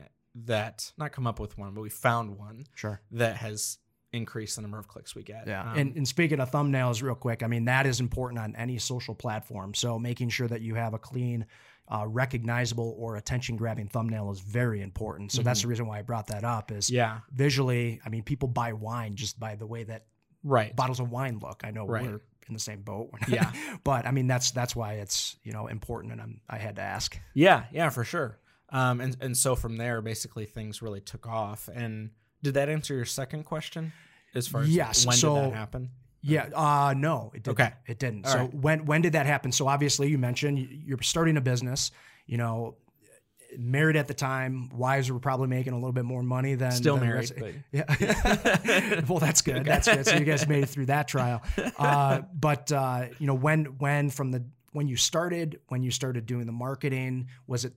[0.44, 3.00] that not come up with one, but we found one Sure.
[3.12, 3.78] that has
[4.12, 5.46] increased the number of clicks we get.
[5.46, 5.62] Yeah.
[5.72, 8.76] Um, and, and speaking of thumbnails, real quick, I mean, that is important on any
[8.78, 9.72] social platform.
[9.74, 11.46] So making sure that you have a clean,
[11.88, 15.32] uh, recognizable, or attention grabbing thumbnail is very important.
[15.32, 16.94] So that's the reason why I brought that up is Mm-hmm.
[16.96, 20.04] yeah, visually, I mean, people buy wine just by the way that
[20.42, 20.74] right.
[20.74, 21.62] bottles of wine look.
[21.64, 22.04] I know Right.
[22.04, 23.10] we're in the same boat.
[23.28, 23.52] Yeah.
[23.84, 26.12] but I mean, that's, that's why it's, you know, important.
[26.12, 27.18] And I'm, I had to ask.
[27.34, 28.38] Yeah, yeah, for sure.
[28.70, 31.68] Um, and and so from there, basically things really took off.
[31.72, 32.10] And
[32.42, 33.92] did that answer your second question?
[34.34, 35.90] As far as Yes, when so- did that happen?
[36.22, 36.48] Yeah.
[36.54, 37.60] Uh no, it didn't.
[37.60, 37.72] Okay.
[37.86, 38.24] It didn't.
[38.26, 38.54] All so right.
[38.54, 39.50] when when did that happen?
[39.52, 41.90] So obviously you mentioned you're starting a business,
[42.26, 42.76] you know,
[43.58, 46.96] married at the time, wives were probably making a little bit more money than Still
[46.96, 49.02] than married, but Yeah.
[49.08, 49.64] well, that's good.
[49.64, 50.06] That's good.
[50.06, 51.42] So you guys made it through that trial.
[51.78, 56.26] Uh, but uh, you know, when when from the when you started, when you started
[56.26, 57.74] doing the marketing, was it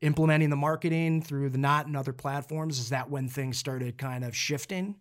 [0.00, 2.78] implementing the marketing through the Knot and other platforms?
[2.78, 4.96] Is that when things started kind of shifting?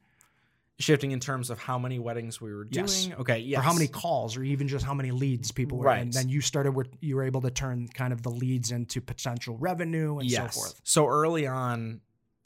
[0.79, 2.86] Shifting in terms of how many weddings we were doing.
[2.86, 3.09] Yes.
[3.19, 3.59] Okay, yes.
[3.59, 5.86] or how many calls, or even just how many leads people were.
[5.86, 6.01] Right.
[6.01, 9.01] And then you started where you were able to turn kind of the leads into
[9.01, 10.55] potential revenue and yes.
[10.55, 10.81] so forth.
[10.83, 12.01] So early on,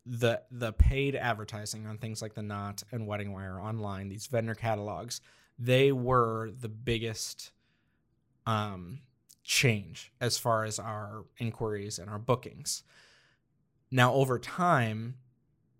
[0.05, 4.55] the the paid advertising on things like the Knot and Wedding Wire online, these vendor
[4.55, 5.21] catalogs,
[5.59, 7.51] they were the biggest
[8.45, 8.99] um,
[9.43, 12.83] change as far as our inquiries and our bookings.
[13.89, 15.15] Now, over time,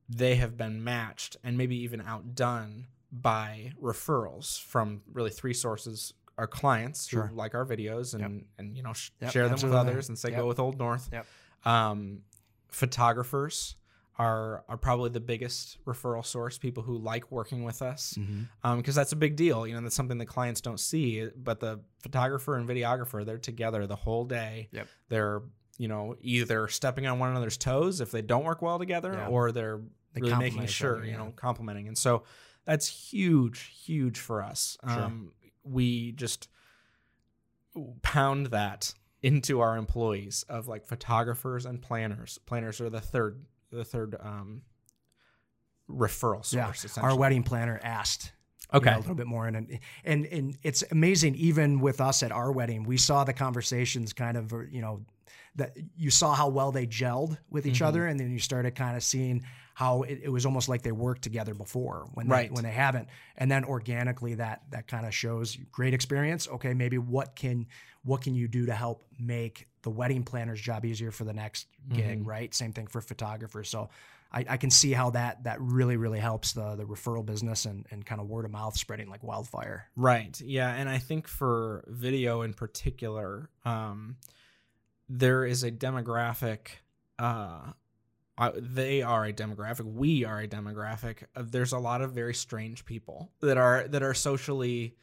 [0.10, 6.48] they have been matched and maybe even outdone by referrals from really three sources our
[6.48, 7.28] clients Sure.
[7.28, 8.46] who like our videos and Yep.
[8.60, 9.80] and you know sh- Yep, share them absolutely.
[9.80, 10.38] with others and say Yep.
[10.40, 11.26] go with Old North Yep.
[11.66, 12.22] um,
[12.70, 13.76] photographers
[14.20, 16.58] are are probably the biggest referral source.
[16.58, 18.68] People who like working with us, because Mm-hmm.
[18.68, 19.68] um, that's a big deal.
[19.68, 21.28] You know, that's something the clients don't see.
[21.36, 24.70] But the photographer and videographer, they're together the whole day.
[24.72, 24.88] Yep.
[25.10, 25.42] They're
[25.78, 29.28] you know either stepping on one another's toes if they don't work well together, Yeah.
[29.28, 29.80] or they're
[30.14, 31.88] They really making sure other, you know complimenting.
[31.88, 32.24] And so
[32.66, 34.78] that's huge, huge for us.
[34.88, 35.04] Sure.
[35.04, 35.32] Um,
[35.64, 36.50] we just
[38.02, 42.40] pound that into our employees of like photographers and planners.
[42.46, 44.62] Planners are the third the third um
[45.90, 48.32] referral source Yeah, our wedding planner asked
[48.74, 48.90] you Okay.
[48.92, 52.52] know, a little bit more and and and it's amazing even with us at our
[52.52, 55.06] wedding we saw the conversations kind of you know
[55.58, 57.86] that you saw how well they gelled with each Mhm.
[57.88, 59.44] other and then you started kind of seeing
[59.74, 62.50] how it, it was almost like they worked together before when Right.
[62.50, 66.74] they, when they haven't and then organically that that kind of shows great experience okay
[66.74, 67.66] maybe what can
[68.04, 71.68] what can you do to help make the wedding planner's job easier for the next
[71.94, 72.28] gig Mhm.
[72.28, 73.90] right same thing for photographers so
[74.32, 77.86] I, I can see how that that really really helps the the referral business and,
[77.92, 79.88] and kind of word of mouth spreading like wildfire.
[79.96, 80.40] Right.
[80.42, 84.18] Yeah, and I think for video in particular, um,
[85.10, 86.68] there is a demographic.
[87.18, 87.72] Uh,
[88.38, 89.86] uh, they are a demographic.
[89.86, 91.24] We are a demographic.
[91.36, 94.96] There's a lot of very strange people that are that are socially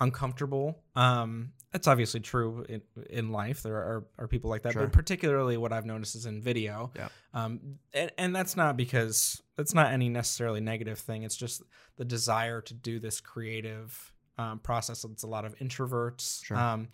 [0.00, 0.78] uncomfortable.
[0.94, 3.62] Um, that's obviously true in, in life.
[3.62, 4.82] There are, are people like that, Sure.
[4.82, 6.92] but particularly what I've noticed is in video.
[6.96, 7.08] Yeah.
[7.34, 11.24] Um, and, and that's not because that's not any necessarily negative thing.
[11.24, 11.62] It's just
[11.96, 15.04] the desire to do this creative um, process.
[15.04, 16.44] It's a lot of introverts.
[16.44, 16.56] Sure.
[16.56, 16.88] Um,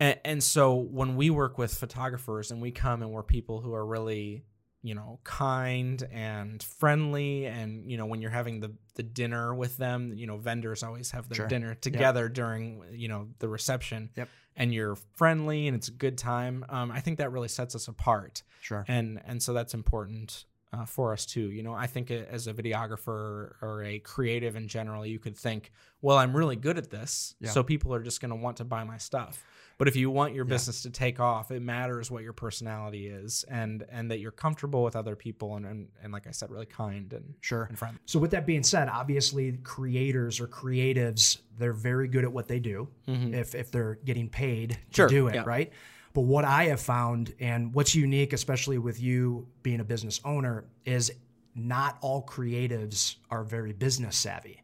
[0.00, 3.72] and, and so when we work with photographers and we come and we're people who
[3.74, 4.44] are really
[4.82, 9.76] you know kind and friendly and you know when you're having the the dinner with
[9.78, 11.48] them you know vendors always have their Sure.
[11.48, 14.28] dinner together during you know the reception Yep.
[14.54, 17.88] and you're friendly and it's a good time um, i think that really sets us
[17.88, 18.84] apart Sure.
[18.86, 22.52] and and so that's important uh, for us too you know i think as a
[22.54, 27.34] videographer or a creative in general you could think well i'm really good at this
[27.40, 27.50] Yeah.
[27.50, 29.42] so people are just going to want to buy my stuff
[29.78, 30.50] but if you want your Yeah.
[30.54, 34.82] business to take off it matters what your personality is and and that you're comfortable
[34.82, 37.64] with other people and and, and like i said really kind and, Sure.
[37.64, 42.32] and friendly So with that being said, obviously creators or creatives, they're very good at
[42.32, 43.34] what they do mm-hmm.
[43.34, 45.44] if if they're getting paid to do it, yeah.
[45.46, 45.72] right?
[46.14, 50.64] But what I have found and what's unique especially with you being a business owner
[50.84, 51.12] is
[51.54, 54.62] not all creatives are very business savvy.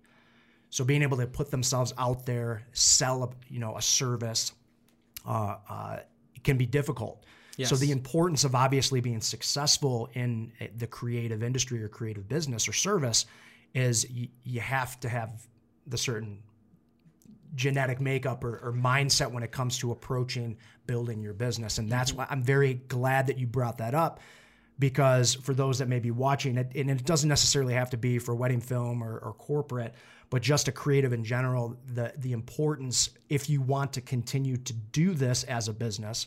[0.71, 4.53] So being able to put themselves out there, sell a, you know, a service
[5.27, 5.97] uh, uh,
[6.43, 7.25] can be difficult.
[7.69, 12.67] So the importance of obviously being successful in uh, the creative industry or creative business
[12.67, 13.27] or service
[13.75, 15.47] is you, you have to have
[15.87, 16.43] the certain
[17.55, 20.57] genetic makeup or, or mindset when it comes to approaching
[20.87, 21.79] building your business.
[21.79, 24.21] And that's why I'm very glad that you brought that up
[24.79, 28.19] because for those that may be watching it, and it doesn't necessarily have to be
[28.19, 29.95] for wedding film or, or corporate,
[30.31, 34.73] but just a creative in general, the the importance if you want to continue to
[34.73, 36.27] do this as a business,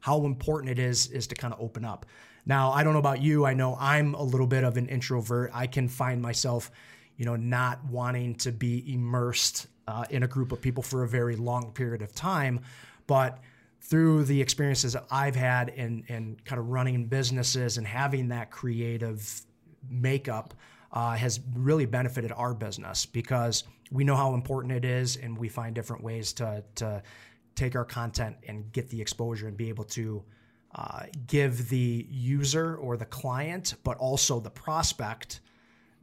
[0.00, 2.06] how important it is is to kind of open up.
[2.44, 3.46] Now, I don't know about you.
[3.46, 5.50] I know I'm a little bit of an introvert.
[5.54, 6.70] I can find myself,
[7.16, 11.08] you know, not wanting to be immersed uh, in a group of people for a
[11.08, 12.60] very long period of time.
[13.06, 13.38] But
[13.82, 18.50] through the experiences that I've had in, in kind of running businesses and having that
[18.50, 19.42] creative
[19.90, 20.54] makeup
[20.92, 25.48] uh, has really benefited our business because we know how important it is and we
[25.48, 27.02] find different ways to, to
[27.54, 30.22] take our content and get the exposure and be able to
[30.74, 35.40] uh, give the user or the client, but also the prospect,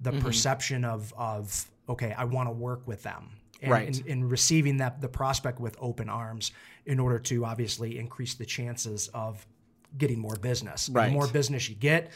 [0.02, 3.32] the perception of, of okay, I want to work with them.
[3.62, 3.88] And, Right.
[3.88, 6.54] and, and receiving that the prospect with open arms
[6.90, 9.46] in order to obviously increase the chances of
[9.98, 10.90] getting more business.
[10.90, 11.06] Right.
[11.06, 12.10] The more business you get,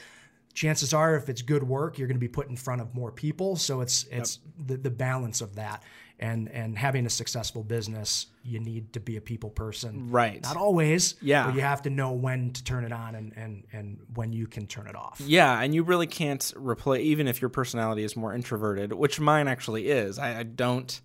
[0.56, 3.12] chances are if it's good work, you're going to be put in front of more
[3.12, 3.56] people.
[3.56, 5.84] So it's it's the, the balance of that.
[6.20, 10.10] And and having a successful business, you need to be a people person.
[10.10, 10.42] Right.
[10.42, 11.16] Not always.
[11.22, 11.46] Yeah.
[11.46, 14.48] But you have to know when to turn it on and and and when you
[14.48, 15.22] can turn it off.
[15.24, 19.48] Yeah, and you really can't replace even if your personality is more introverted, which mine
[19.48, 20.18] actually is.
[20.18, 21.00] I, I don't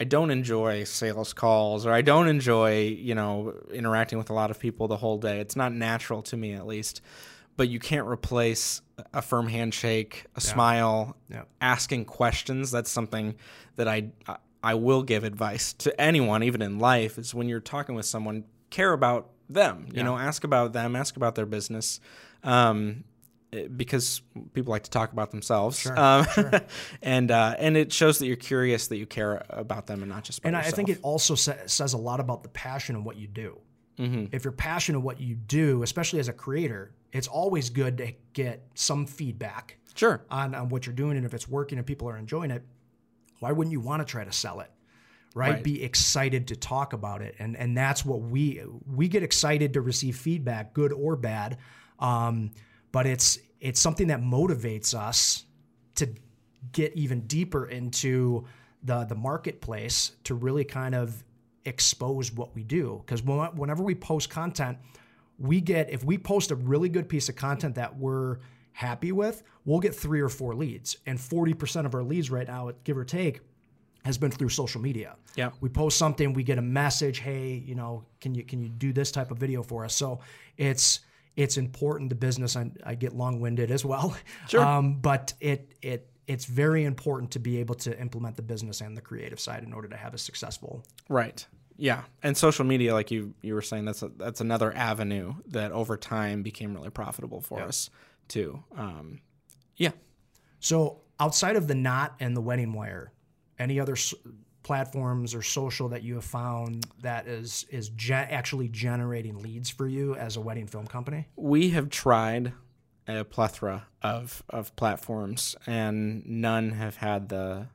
[0.00, 4.50] I don't enjoy sales calls or I don't enjoy, you know, interacting with a lot
[4.50, 5.38] of people the whole day.
[5.40, 7.02] It's not natural to me at least.
[7.56, 8.80] But you can't replace
[9.12, 11.42] a firm handshake, a smile, Yeah.
[11.60, 12.70] asking questions.
[12.70, 13.34] That's something
[13.76, 14.10] that I
[14.64, 18.44] I will give advice to anyone, even in life, is when you're talking with someone,
[18.70, 19.88] care about them.
[19.92, 22.00] You know, ask about them, ask about their business.
[22.44, 23.04] Um,
[23.76, 24.22] because
[24.54, 26.26] people like to talk about themselves, um,
[27.02, 30.24] and uh, and it shows that you're curious, that you care about them, and not
[30.24, 32.96] just about And I, I think it also sa- says a lot about the passion
[32.96, 33.58] of what you do.
[33.98, 38.12] if you're passionate of what you do, especially as a creator, it's always good to
[38.32, 40.24] get some feedback Sure.
[40.30, 42.64] on, on what you're doing and if it's working and people are enjoying it.
[43.38, 44.70] Why wouldn't you want to try to sell it?
[45.34, 45.52] Right?
[45.54, 45.62] Right.
[45.62, 47.36] Be excited to talk about it.
[47.38, 51.58] And and that's what we we get excited to receive feedback, good or bad.
[51.98, 52.50] Um,
[52.92, 55.44] but it's it's something that motivates us
[55.94, 56.08] to
[56.72, 58.44] get even deeper into
[58.84, 61.24] the the marketplace to really kind of
[61.64, 63.02] expose what we do.
[63.04, 64.78] Because whenever we post content
[65.38, 68.38] we get if we post a really good piece of content that we're
[68.72, 70.96] happy with we'll get three or four leads.
[71.06, 73.40] And 40% of our leads right now give or take
[74.04, 75.16] has been through social media.
[75.36, 75.50] Yeah.
[75.60, 78.92] we post something we get a message hey you know can you can you do
[78.92, 79.94] this type of video for us?
[79.94, 80.20] So
[80.56, 81.00] it's
[81.36, 84.16] it's important to business i, I get long-winded as well
[84.48, 84.64] Sure.
[84.64, 88.96] um, but it it it's very important to be able to implement the business and
[88.96, 91.44] the creative side in order to have a successful Right.
[91.78, 92.02] Yeah.
[92.22, 95.96] And social media, like you you were saying, that's a, that's another avenue that over
[95.96, 97.90] time became really profitable for us
[98.28, 98.62] too.
[98.76, 99.20] Um,
[99.76, 99.90] yeah.
[100.60, 103.12] So outside of the knot and the wedding wire,
[103.58, 103.96] any other
[104.62, 109.86] platforms or social that you have found that is is ge- actually generating leads for
[109.86, 111.28] you as a wedding film company?
[111.36, 112.52] We have tried
[113.08, 117.66] a plethora of of platforms, and none have had the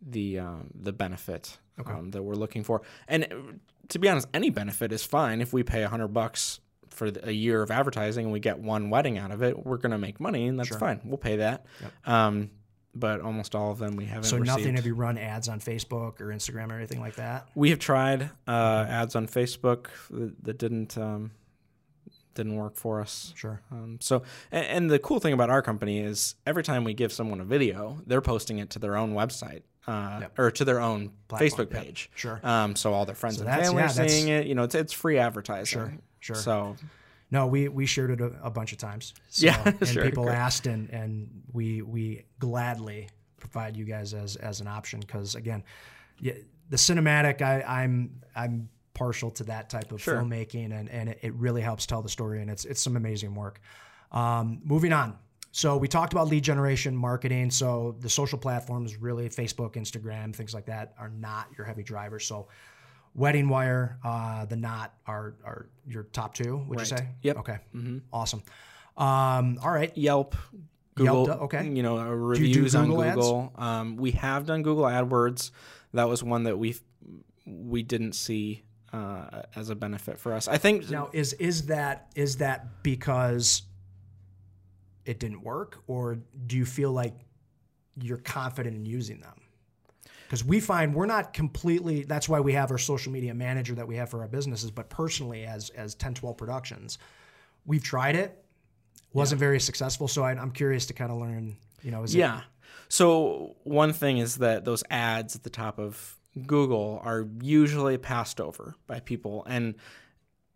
[0.00, 1.58] the um, the benefit
[1.98, 2.82] um, that we're looking for.
[3.08, 3.36] And uh,
[3.88, 7.32] to be honest, any benefit is fine if we pay a hundred bucks for a
[7.32, 9.66] year of advertising and we get one wedding out of it.
[9.66, 11.00] We're going to make money, and that's fine.
[11.04, 11.66] We'll pay that.
[12.04, 12.50] Um,
[12.94, 14.24] but almost all of them we haven't.
[14.24, 14.58] So received.
[14.58, 17.48] nothing have you run ads on Facebook or Instagram or anything like that?
[17.54, 21.32] We have tried uh, ads on Facebook that, that didn't um,
[22.34, 23.32] didn't work for us.
[23.36, 23.60] Sure.
[23.70, 27.12] Um, so, and, and the cool thing about our company is every time we give
[27.12, 31.12] someone a video, they're posting it to their own website uh, or to their own
[31.28, 31.84] Platform, Facebook yep.
[31.84, 32.10] page.
[32.14, 32.40] Sure.
[32.42, 34.46] Um, so all their friends and family yeah, are seeing it.
[34.46, 35.64] You know, it's it's free advertising.
[35.64, 36.36] Sure, sure.
[36.36, 36.76] So
[37.30, 39.14] No, we we shared it a, a bunch of times.
[39.30, 40.36] So, Yeah, and sure, people great.
[40.36, 43.08] asked, and and we we gladly
[43.38, 45.64] provide you guys as as an option because again,
[46.20, 46.34] yeah,
[46.70, 50.20] the cinematic, I, I'm I'm partial to that type of Sure.
[50.22, 53.34] filmmaking, and and it, it really helps tell the story, and it's it's some amazing
[53.34, 53.60] work.
[54.12, 55.18] Um, moving on.
[55.50, 57.50] So we talked about lead generation, marketing.
[57.50, 62.26] So the social platforms, really Facebook, Instagram, things like that, are not your heavy drivers.
[62.26, 62.48] So
[63.14, 66.64] Wedding Wire, uh, the Knot are are your top two.
[66.68, 67.08] Would you say?
[67.22, 67.38] Yep.
[67.38, 67.58] Okay.
[68.12, 68.42] Awesome.
[68.96, 69.96] Um, all right.
[69.96, 70.34] Yelp.
[70.96, 71.68] Google, Yelp, okay.
[71.68, 73.14] You know, uh, you do reviews on Google ads?
[73.16, 73.52] Google.
[73.56, 75.50] Um, we have done Google AdWords.
[75.92, 76.76] That was one that we
[77.46, 80.46] we didn't see uh, as a benefit for us.
[80.46, 83.62] I think Now, is is that is that because
[85.04, 87.14] it didn't work, or do you feel like
[88.00, 89.40] you're confident in using them?
[90.26, 92.04] Because we find we're not completely.
[92.04, 94.70] That's why we have our social media manager that we have for our businesses.
[94.70, 96.98] But personally, as as Ten12 Productions,
[97.66, 98.42] we've tried it.
[99.12, 100.08] Wasn't very successful.
[100.08, 101.56] So I, I'm curious to kind of learn.
[101.82, 102.40] You know, is it Yeah.
[102.88, 108.40] So one thing is that those ads at the top of Google are usually passed
[108.40, 109.74] over by people, and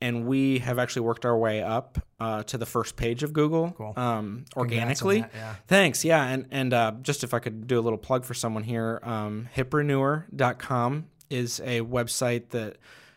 [0.01, 3.73] and we have actually worked our way up uh, to the first page of Google
[3.77, 3.95] Cool.
[3.97, 5.23] um, organically.
[5.23, 5.55] that, yeah.
[5.67, 6.05] Thanks.
[6.05, 9.01] Yeah, and and uh, just if I could do a little plug for someone here,
[9.03, 12.77] um, hiprenewer.com is a website that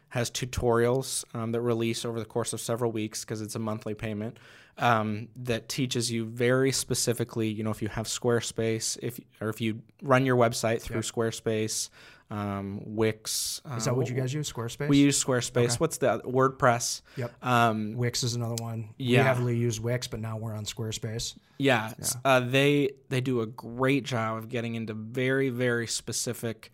[0.10, 3.94] has tutorials um, that release over the course of several weeks because it's a monthly
[3.94, 4.38] payment
[4.78, 7.48] um, that teaches you very specifically.
[7.48, 11.90] You know, if you have Squarespace, if or if you run your website through Squarespace,
[12.32, 13.62] um, Wix.
[13.78, 14.52] Is that what you guys use?
[14.52, 14.88] Squarespace.
[14.88, 15.80] We use Squarespace.
[15.80, 17.02] What's the other- WordPress?
[17.18, 17.32] Yep.
[17.46, 18.90] Um, Wix is another one.
[18.98, 19.20] Yeah.
[19.20, 21.36] We heavily use Wix, but now we're on Squarespace.
[21.58, 26.72] Yeah, s- Uh, they they do a great job of getting into very very specific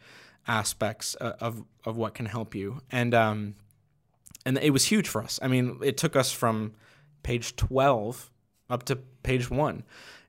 [0.47, 3.55] aspects of of, of what can help you, and um,
[4.45, 5.39] and it was huge for us.
[5.41, 6.73] I mean, it took us from
[7.23, 8.29] page twelve
[8.69, 9.83] up to page one,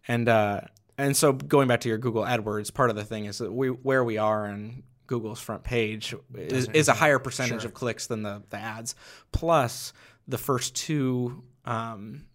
[0.09, 0.63] and uh,
[0.97, 3.69] and so going back to your Google AdWords, part of the thing is that we
[3.69, 8.23] where we are on Google's front page is, is a higher percentage of clicks than
[8.23, 8.95] the the ads,
[9.33, 9.93] plus
[10.29, 11.43] the first two.
[11.65, 12.27] Um,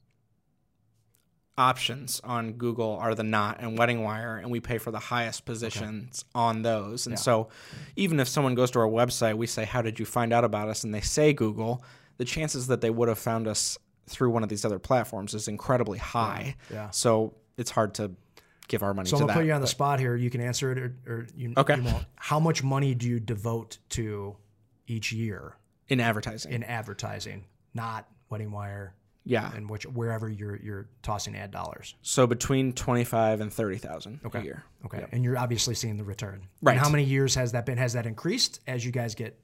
[1.55, 5.45] options on Google are the Knot and Wedding Wire, and we pay for the highest
[5.45, 7.05] positions on those.
[7.05, 7.49] And so,
[7.95, 10.67] even if someone goes to our website, we say, "How did you find out about
[10.67, 11.83] us?" and they say Google,
[12.17, 15.47] the chances that they would have found us through one of these other platforms is
[15.47, 16.55] incredibly high.
[16.71, 16.89] Yeah.
[16.89, 18.11] So it's hard to
[18.67, 19.39] give our money So to I'm gonna that.
[19.41, 20.15] put you on the spot here.
[20.15, 21.75] You can answer it, or, or you, Okay.
[21.77, 22.05] you won't.
[22.15, 24.35] How much money do you devote to
[24.87, 25.55] each year
[25.87, 26.51] in advertising.
[26.51, 28.95] in advertising, not Wedding Wire,
[29.25, 29.51] yeah.
[29.55, 31.95] and which wherever you're you're tossing ad dollars?
[32.01, 34.63] So between twenty five and thirty thousand a year.
[34.85, 36.47] Okay, and you're obviously seeing the return.
[36.61, 36.73] Right.
[36.73, 37.77] And how many years has that been?
[37.77, 39.39] Has that increased as you guys get?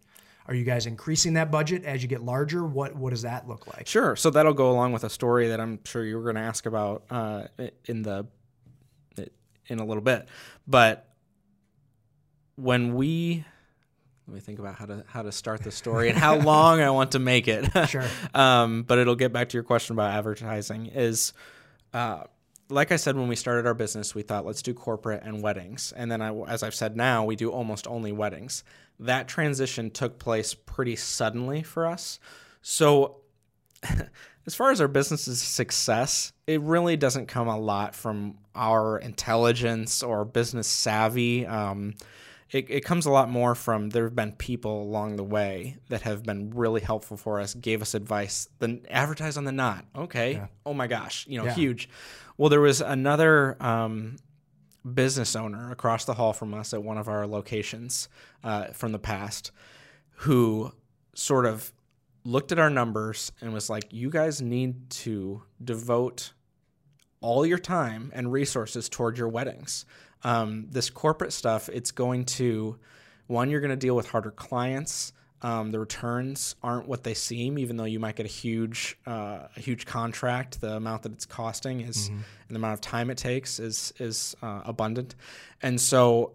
[0.48, 2.66] Are you guys increasing that budget as you get larger?
[2.66, 3.86] What what does that look like?
[3.86, 4.16] Sure.
[4.16, 6.66] So that'll go along with a story that I'm sure you were going to ask
[6.66, 7.44] about uh,
[7.86, 8.26] in the
[9.70, 10.28] in a little bit.
[10.68, 11.08] But
[12.56, 13.46] when we
[14.28, 16.92] let me think about how to how to start the story and how long I
[16.92, 17.66] want to make it.
[17.90, 18.06] Sure.
[18.36, 20.88] um, but it'll get back to your question about advertising.
[20.88, 21.34] Is
[21.94, 22.24] uh,
[22.70, 25.92] like I said when we started our business, we thought let's do corporate and weddings,
[25.96, 28.64] and then I, as I've said now, we do almost only weddings.
[29.00, 32.20] That transition took place pretty suddenly for us.
[32.62, 33.22] So,
[34.46, 40.04] as far as our business's success, it really doesn't come a lot from our intelligence
[40.04, 41.46] or business savvy.
[41.46, 41.96] Um,
[42.52, 46.02] it, it comes a lot more from there have been people along the way that
[46.02, 48.50] have been really helpful for us, gave us advice.
[48.58, 49.86] Then advertise on the knot.
[49.96, 50.34] Okay.
[50.34, 50.48] Yeah.
[50.66, 51.54] Oh my gosh, you know, yeah.
[51.54, 51.90] huge.
[52.38, 54.16] Well, there was another um,
[54.94, 58.10] business owner across the hall from us at one of our locations
[58.44, 59.52] uh, from the past
[60.24, 60.72] who
[61.14, 61.72] sort of
[62.30, 66.34] looked at our numbers and was like, you guys need to devote
[67.22, 69.86] all your time and resources toward your weddings.
[70.24, 72.78] Um, this corporate stuff, it's going to,
[73.28, 75.14] one, you're going to deal with harder clients.
[75.42, 79.48] Um, the returns aren't what they seem, even though you might get a huge, uh,
[79.56, 80.60] a huge contract.
[80.60, 82.16] The amount that it's costing is, mm-hmm.
[82.16, 85.16] and the amount of time it takes is is uh, abundant,
[85.62, 86.34] and so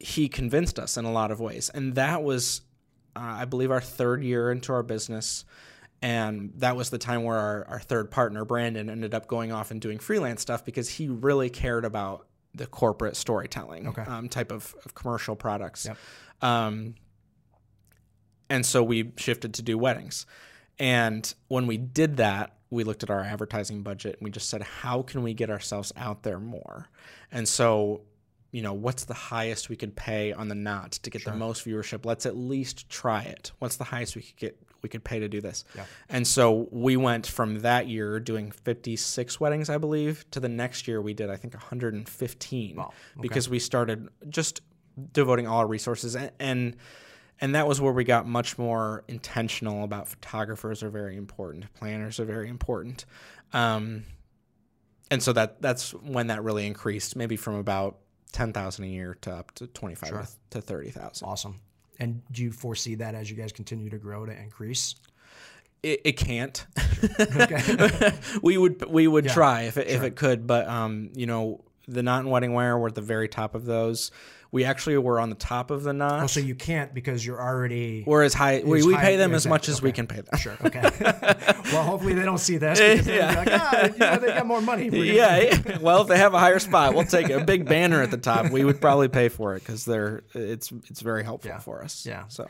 [0.00, 2.62] he convinced us in a lot of ways, and that was,
[3.14, 5.44] I believe, our third year into our business.
[6.00, 9.70] And that was the time where our, our third partner, Brandon, ended up going off
[9.70, 14.02] and doing freelance stuff because he really cared about the corporate storytelling okay.
[14.02, 15.86] um, type of, of, commercial products.
[15.86, 15.96] Yep.
[16.42, 16.94] Um,
[18.50, 20.26] and so we shifted to do weddings.
[20.78, 24.62] And when we did that, we looked at our advertising budget and we just said,
[24.62, 26.88] how can we get ourselves out there more?
[27.30, 28.02] And so,
[28.52, 31.32] you know, what's the highest we could pay on the knot to get sure.
[31.32, 32.04] the most viewership?
[32.04, 33.50] Let's at least try it.
[33.58, 35.64] What's the highest we could get we could pay to do this.
[35.76, 35.84] Yeah.
[36.08, 40.88] And so we went from that year doing 56 weddings, I believe, to the next
[40.88, 42.82] year we did I think 115 wow.
[42.82, 42.92] okay.
[43.20, 44.60] because we started just
[45.12, 46.76] devoting all our resources and, and
[47.40, 52.20] and that was where we got much more intentional about photographers are very important, planners
[52.20, 53.04] are very important.
[53.52, 54.04] Um,
[55.10, 57.98] and so that that's when that really increased, maybe from about
[58.32, 60.26] ten thousand a year to up to twenty five sure.
[60.50, 61.28] to thirty thousand.
[61.28, 61.60] Awesome.
[61.98, 64.96] And do you foresee that as you guys continue to grow to increase?
[65.82, 66.64] It, it can't.
[67.32, 68.12] Sure.
[68.42, 69.96] we would we would yeah, try if it, sure.
[69.98, 73.00] if it could, but um, you know, the knot and wedding wire were at the
[73.00, 74.10] very top of those.
[74.50, 76.24] We actually were on the top of the knot.
[76.24, 78.04] Oh, so you can't because you're already.
[78.06, 78.62] We're as high.
[78.62, 80.38] We, we pay them as much as we can pay them.
[80.38, 80.56] Sure.
[80.62, 80.82] Okay.
[81.72, 82.78] well, hopefully they don't see this.
[83.02, 83.34] Because yeah.
[83.34, 84.88] Like, ah, you know, they got more money.
[84.90, 85.78] Yeah.
[85.80, 88.50] well, if they have a higher spot, we'll take a big banner at the top.
[88.50, 91.58] We would probably pay for it because they're it's it's very helpful yeah.
[91.58, 92.04] for us.
[92.04, 92.24] Yeah.
[92.28, 92.46] So.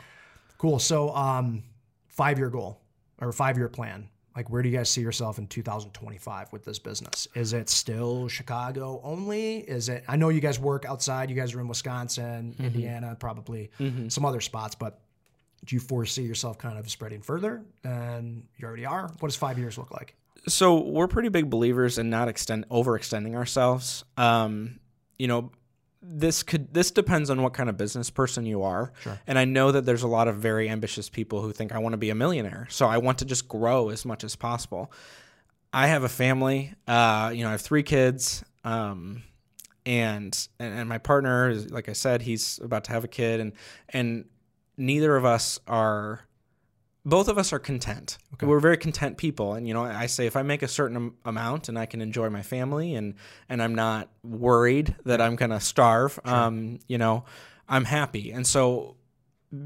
[0.58, 0.80] Cool.
[0.80, 1.62] So, um,
[2.08, 2.80] five year goal
[3.20, 6.78] or five year plan like where do you guys see yourself in 2025 with this
[6.78, 7.28] business?
[7.34, 9.58] Is it still chicago only?
[9.58, 12.64] Is it i know you guys work outside you guys are in wisconsin mm-hmm.
[12.64, 14.08] indiana probably mm-hmm.
[14.08, 15.00] some other spots but
[15.64, 19.08] do you foresee yourself kind of spreading further than you already are?
[19.20, 20.16] What does five years look like?
[20.48, 24.04] So we're pretty big believers in not extend overextending ourselves.
[24.16, 24.80] Um,
[25.18, 25.52] you know
[26.02, 28.92] this could this depends on what kind of business person you are.
[29.02, 29.20] Sure.
[29.26, 31.92] and i know that there's a lot of very ambitious people who think i want
[31.92, 32.66] to be a millionaire.
[32.70, 34.92] So i want to just grow as much as possible.
[35.72, 39.22] I have a family uh, you know i have three kids um,
[39.86, 43.40] and, and and my partner is like i said he's about to have a kid
[43.40, 43.52] and
[43.88, 44.24] and
[44.76, 46.20] neither of us are
[47.04, 48.18] both of us are content.
[48.34, 48.46] Okay.
[48.46, 51.68] We're very content people, and you know, I say if I make a certain amount
[51.68, 53.14] and I can enjoy my family, and
[53.48, 56.34] and I'm not worried that I'm gonna starve, sure.
[56.34, 57.24] um, you know,
[57.68, 58.30] I'm happy.
[58.30, 58.96] And so,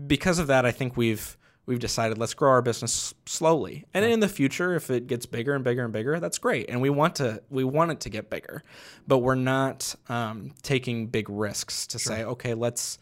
[0.07, 4.20] because of that, I think we've we've decided let's grow our business slowly, and in
[4.20, 6.70] the future, if it gets bigger and bigger and bigger, that's great.
[6.70, 8.62] And we want to we want it to get bigger,
[9.07, 12.16] but we're not um, taking big risks to sure.
[12.16, 12.99] say, okay, let's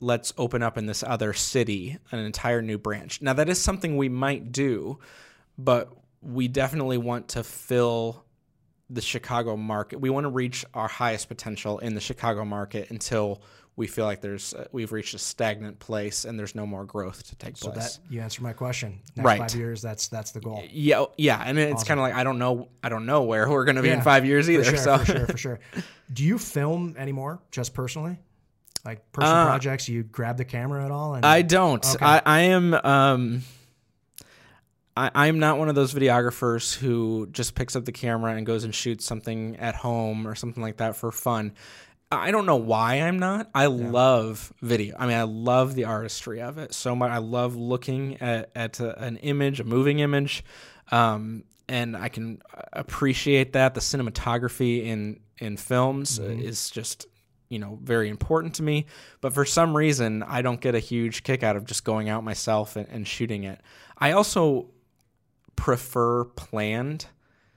[0.00, 3.20] let's open up in this other city an entire new branch.
[3.20, 4.98] Now, that is something we might do,
[5.56, 5.92] but
[6.22, 8.24] we definitely want to fill
[8.90, 10.00] the Chicago market.
[10.00, 13.42] We want to reach our highest potential in the Chicago market until
[13.76, 17.22] we feel like there's uh, we've reached a stagnant place and there's no more growth
[17.28, 17.92] to take so place.
[17.92, 18.98] So that you answer my question.
[19.14, 19.38] Next right.
[19.38, 20.64] five years, that's that's the goal.
[20.68, 21.86] Yeah, yeah, and it's awesome.
[21.86, 23.94] kind of like I don't know, I don't know where we're going to be yeah,
[23.94, 24.64] in five years either.
[24.64, 25.60] For sure, so for sure, for sure.
[26.12, 28.18] Do you film anymore, just personally?
[28.84, 31.14] Like personal uh, projects, you grab the camera at all?
[31.14, 31.84] And, I don't.
[31.84, 32.04] Okay.
[32.04, 32.74] I, I am.
[32.74, 33.42] Um,
[34.96, 38.64] I, I'm not one of those videographers who just picks up the camera and goes
[38.64, 41.52] and shoots something at home or something like that for fun.
[42.10, 43.50] I don't know why I'm not.
[43.54, 44.96] I love video.
[44.98, 47.10] I mean, I love the artistry of it so much.
[47.10, 50.42] I love looking at, at a, an image, a moving image,
[50.90, 52.40] um, and I can
[52.72, 53.74] appreciate that.
[53.74, 56.40] The cinematography in in films Mm-hmm.
[56.40, 57.06] is just
[57.48, 58.86] you know very important to me.
[59.20, 62.24] But for some reason, I don't get a huge kick out of just going out
[62.24, 63.60] myself and, and shooting it.
[63.96, 64.68] I also
[65.56, 67.06] prefer planned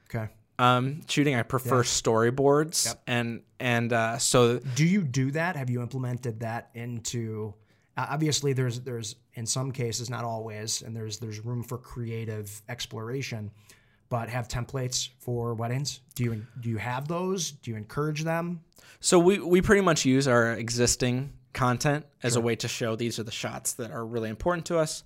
[0.08, 0.28] Okay.
[0.58, 1.34] um, shooting.
[1.34, 3.02] I prefer storyboards, Yep.
[3.06, 5.56] and and uh, so Do you do that?
[5.56, 7.54] Have you implemented that into?
[7.96, 12.60] uh, Obviously, there's there's in some cases, not always, and there's there's room for creative
[12.68, 13.50] exploration.
[14.12, 16.00] But have templates for weddings?
[16.14, 17.50] Do you do you have those?
[17.50, 18.60] Do you encourage them?
[19.00, 23.18] so we we pretty much use our existing content as a way to show these
[23.18, 25.02] are the shots that are really important to us.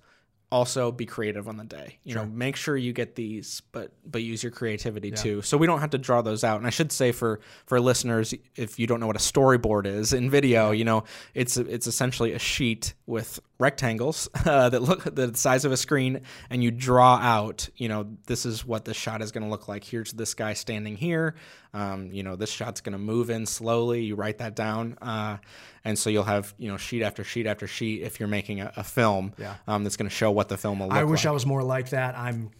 [0.49, 1.99] Also, be creative on the day.
[2.05, 5.41] You know, make sure you get these, but but use your creativity too.
[5.41, 6.57] So we don't have to draw those out.
[6.57, 10.13] And I should say for for listeners, if you don't know what a storyboard is
[10.13, 15.35] in video, you know, it's it's essentially a sheet with rectangles uh, that look the
[15.35, 17.69] size of a screen, and you draw out.
[17.75, 19.83] You know, this is what the shot is going to look like.
[19.83, 21.35] Here's this guy standing here.
[21.73, 24.03] Um, you know, this shot's going to move in slowly.
[24.03, 25.37] You write that down, uh,
[25.83, 28.71] and so you'll have you know sheet after sheet after sheet if you're making a,
[28.75, 29.33] a film.
[29.37, 29.55] Yeah.
[29.67, 31.01] Um, that's going to show what the film will look like.
[31.01, 31.29] I wish like.
[31.29, 32.17] I was more like that.
[32.17, 32.51] I'm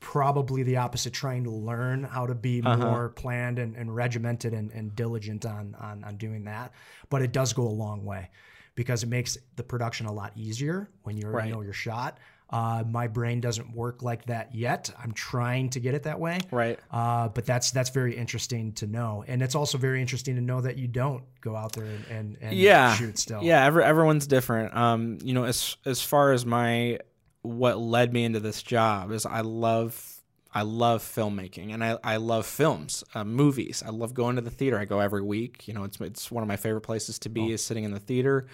[0.00, 2.76] probably the opposite, trying to learn how to be Uh-huh.
[2.76, 6.72] more planned and, and regimented and, and diligent on, on on doing that.
[7.10, 8.30] But it does go a long way
[8.76, 11.54] because it makes the production a lot easier when you already Right.
[11.54, 12.18] know your shot.
[12.48, 14.88] Uh, my brain doesn't work like that yet.
[15.02, 16.38] I'm trying to get it that way.
[16.52, 16.78] Right.
[16.92, 20.60] Uh, but that's that's very interesting to know, and it's also very interesting to know
[20.60, 23.42] that you don't go out there and, and, and yeah shoot still.
[23.42, 26.98] yeah every, everyone's different um you know as as far as my
[27.42, 30.15] what led me into this job is i love
[30.56, 33.82] i love filmmaking and i i love films uh, movies.
[33.86, 34.78] I love going to the theater.
[34.78, 37.52] I go every week you know it's it's one of my favorite places to be
[37.52, 38.46] is sitting in the theater.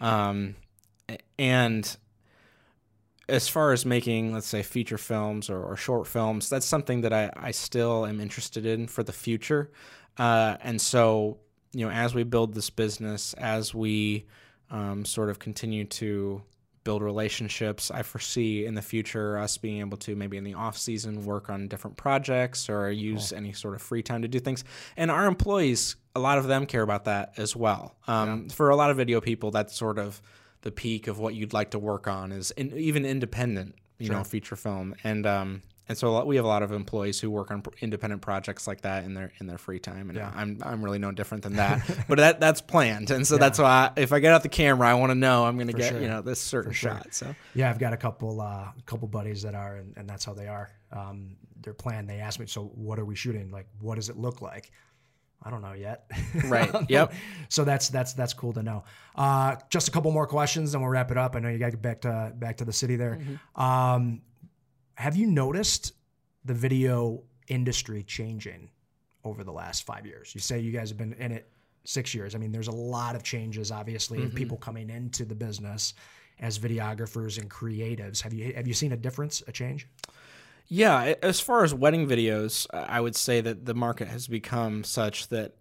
[0.00, 0.54] Um
[1.38, 1.96] and
[3.28, 7.12] as far as making let's say feature films or, or short films that's something that
[7.12, 9.70] I, I still am interested in for the future.
[10.16, 11.38] Uh, and so
[11.72, 14.26] you know as we build this business as we
[14.70, 16.42] um, sort of continue to
[16.84, 17.90] build relationships.
[17.90, 21.50] I foresee in the future us being able to maybe in the off season work
[21.50, 24.64] on different projects or use any sort of free time to do things.
[24.96, 27.94] And our employees a lot of them care about that as well.
[28.06, 30.20] Um, for a lot of video people that's sort of
[30.62, 34.24] the peak of what you'd like to work on is in, even independent, you know,
[34.24, 34.94] feature film.
[35.04, 37.62] And um, and so a lot, we have a lot of employees who work on
[37.80, 40.10] independent projects like that in their in their free time.
[40.10, 43.10] And I'm I'm really no different than that, but that that's planned.
[43.10, 45.46] And so that's why I, if I get out the camera, I want to know
[45.46, 46.00] I'm going to get sure.
[46.00, 47.14] you know this certain shot.
[47.14, 50.24] So Yeah, I've got a couple uh, a couple buddies that are, and, and that's
[50.24, 50.70] how they are.
[50.92, 52.08] Um, they're planned.
[52.08, 53.50] They ask me, so what are we shooting?
[53.50, 54.70] Like, what does it look like?
[55.42, 56.10] I don't know yet.
[56.44, 56.70] Right.
[56.88, 57.12] Yep.
[57.48, 58.84] so that's that's that's cool to know.
[59.14, 61.34] Uh, just a couple more questions, and we'll wrap it up.
[61.36, 63.18] I know you got to get back to back to the city there.
[63.56, 64.22] Um,
[64.98, 65.92] have you noticed
[66.44, 68.68] the video industry changing
[69.22, 70.34] over the last five years?
[70.34, 71.48] You say you guys have been in it
[71.84, 72.34] six years.
[72.34, 75.94] I mean, there's a lot of changes, obviously, of people coming into the business
[76.40, 78.20] as videographers and creatives.
[78.22, 79.86] Have you have you seen a difference, a change?
[80.66, 85.28] Yeah, as far as wedding videos, I would say that the market has become such
[85.28, 85.54] that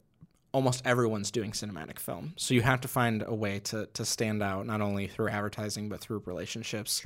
[0.52, 2.34] almost everyone's doing cinematic film.
[2.38, 5.90] So you have to find a way to to stand out, not only through advertising
[5.90, 7.04] but through relationships.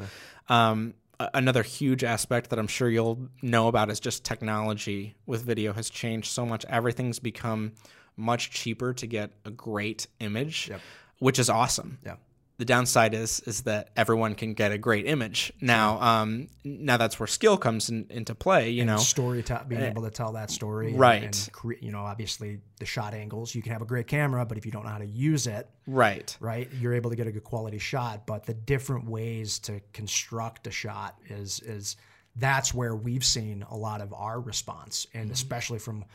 [0.47, 0.93] Um, a-
[1.33, 5.89] another huge aspect that I'm sure you'll know about is just technology with video has
[5.89, 6.65] changed so much.
[6.65, 7.73] Everything's become
[8.17, 10.81] much cheaper to get a great image, Yep.
[11.19, 12.15] which is awesome Yeah.
[12.61, 15.51] The downside is is that everyone can get a great image.
[15.61, 18.97] Now um now that's where skill comes in, into play you know?
[18.97, 21.23] story being able to tell that story Right.
[21.23, 24.59] and, cre- you know obviously the shot angles you can have a great camera but
[24.59, 26.37] if you don't know how to use it right.
[26.39, 28.27] right you're able to get a good quality shot.
[28.27, 31.95] But the different ways to construct a shot is is
[32.35, 35.07] that's where we've seen a lot of our response.
[35.15, 36.05] And especially from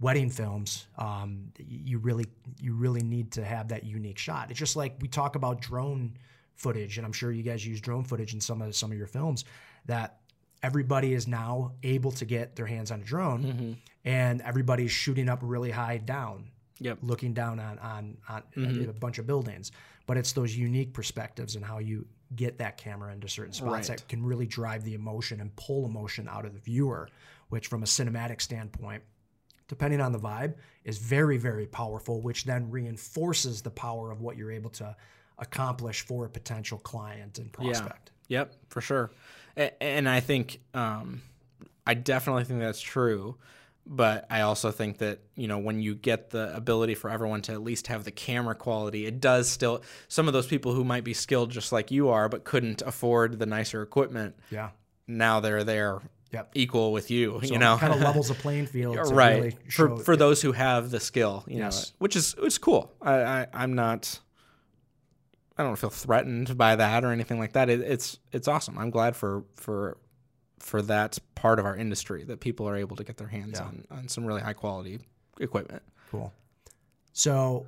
[0.00, 2.26] wedding films um, you really
[2.60, 6.16] you really need to have that unique shot it's just like we talk about drone
[6.54, 9.06] footage and i'm sure you guys use drone footage in some of some of your
[9.06, 9.44] films
[9.86, 10.18] that
[10.62, 15.40] everybody is now able to get their hands on a drone and everybody's shooting up
[15.42, 16.44] really high down
[16.82, 16.98] Yep.
[17.02, 18.42] looking down on on, on
[18.88, 19.70] a bunch of buildings
[20.06, 23.98] but it's those unique perspectives and how you get that camera into certain spots Right.
[23.98, 27.08] that can really drive the emotion and pull emotion out of the viewer
[27.50, 29.02] which from a cinematic standpoint
[29.70, 30.52] depending on the vibe
[30.84, 34.94] is very very powerful which then reinforces the power of what you're able to
[35.38, 39.10] accomplish for a potential client and prospect Yep, for sure.
[39.80, 41.22] And I think um,
[41.84, 43.36] I definitely think that's true.
[43.84, 47.52] but I also think that you know when you get the ability for everyone to
[47.52, 51.02] at least have the camera quality, it does still some of those people who might
[51.02, 54.36] be skilled just like you are but couldn't afford the nicer equipment.
[54.50, 54.70] Yeah.
[55.08, 56.00] Now they're there
[56.32, 56.52] Yep.
[56.54, 57.76] equal with you, So you know.
[57.76, 58.96] kind of levels the playing field.
[59.12, 61.90] Right Really for for those who have the skill, you Yes.
[61.90, 62.92] know, which is it's cool.
[63.02, 64.20] I, I I'm not.
[65.58, 67.68] I don't feel threatened by that or anything like that.
[67.68, 68.78] It, it's it's awesome.
[68.78, 69.98] I'm glad for for
[70.60, 73.66] for that part of our industry that people are able to get their hands Yeah.
[73.66, 75.00] on on some really high quality
[75.40, 75.82] equipment.
[76.10, 76.32] Cool.
[77.12, 77.66] So,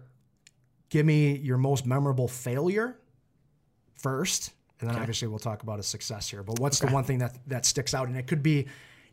[0.89, 2.97] give me your most memorable failure
[3.97, 4.53] first,
[4.83, 5.01] and then Okay.
[5.03, 6.43] obviously we'll talk about a success here.
[6.43, 8.09] But what's the one thing that that sticks out?
[8.09, 8.67] And it could be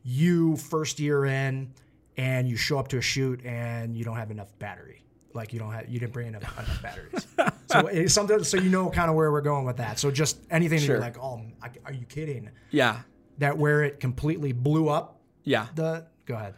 [0.04, 1.72] you first year in,
[2.18, 5.04] and you show up to a shoot and you don't have enough battery.
[5.34, 7.28] Like you don't have, you didn't bring enough, enough batteries.
[7.68, 10.00] so it's something, so you know kind of where we're going with that.
[10.00, 10.96] So just anything that Sure.
[10.96, 12.50] you're like, oh, I- are you kidding?
[12.72, 13.02] Yeah,
[13.38, 15.20] That where it completely blew up.
[15.44, 15.68] yeah.
[15.76, 16.56] The go ahead.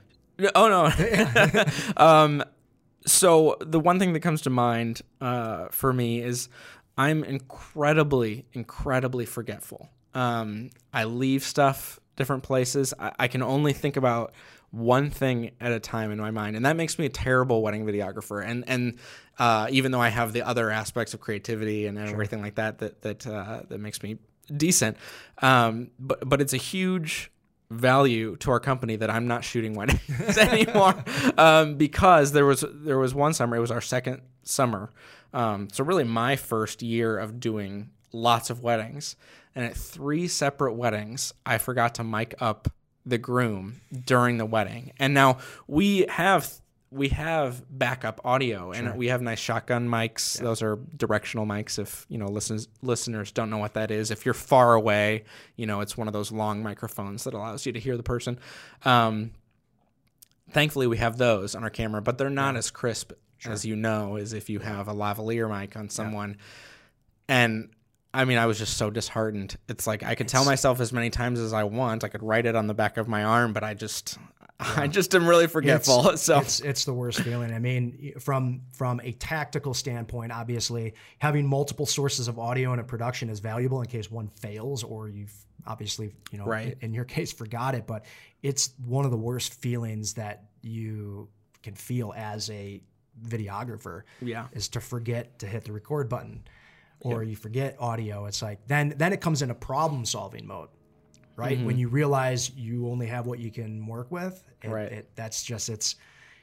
[0.55, 1.65] Oh no.
[1.97, 2.43] um,
[3.05, 6.47] so the one thing that comes to mind uh, for me is
[7.01, 9.89] I'm incredibly, incredibly forgetful.
[10.13, 12.93] Um, I leave stuff different places.
[12.99, 14.33] I, I can only think about
[14.69, 17.87] one thing at a time in my mind, and that makes me a terrible wedding
[17.87, 18.45] videographer.
[18.45, 18.99] And and
[19.39, 23.01] uh, even though I have the other aspects of creativity and everything like that, that
[23.01, 24.19] that uh, that makes me
[24.55, 24.95] decent.
[25.41, 27.31] Um, but but it's a huge
[27.71, 31.03] value to our company that I'm not shooting weddings anymore
[31.39, 33.55] um, because there was there was one summer.
[33.55, 34.89] It was our second summer,
[35.33, 39.15] um, so really my first year of doing lots of weddings.
[39.55, 42.69] And at three separate weddings, I forgot to mic up
[43.05, 44.93] the groom during the wedding.
[44.97, 46.61] And now we have
[46.91, 50.37] we have backup audio and we have nice shotgun mics.
[50.37, 51.79] Those are directional mics.
[51.79, 55.23] If you know listeners listeners don't know what that is, if you're far away,
[55.55, 58.39] you know it's one of those long microphones that allows you to hear the person.
[58.83, 59.31] Um,
[60.51, 63.13] thankfully, we have those on our camera, but they're not as crisp
[63.45, 66.37] as you know is if you have a lavalier mic on someone.
[67.27, 67.69] And
[68.13, 69.55] I mean, I was just so disheartened.
[69.69, 72.03] It's like I could tell myself as many times as I want.
[72.03, 74.17] I could write it on the back of my arm, but I just,
[74.59, 76.17] I just am really forgetful.
[76.17, 77.53] so it's it's the worst feeling.
[77.53, 82.83] I mean, from from a tactical standpoint, obviously having multiple sources of audio in a
[82.83, 85.33] production is valuable in case one fails or you've
[85.65, 86.73] obviously you know Right.
[86.81, 87.87] in, in your case forgot it.
[87.87, 88.03] But
[88.43, 91.29] it's one of the worst feelings that you
[91.63, 92.81] can feel as a
[93.27, 96.43] videographer yeah, is to forget to hit the record button
[97.01, 100.69] or you forget audio it's like then then it comes into problem solving mode
[101.35, 101.65] right Mm-hmm.
[101.65, 104.91] when you realize you only have what you can work with it, Right.
[104.91, 105.95] it, that's just it's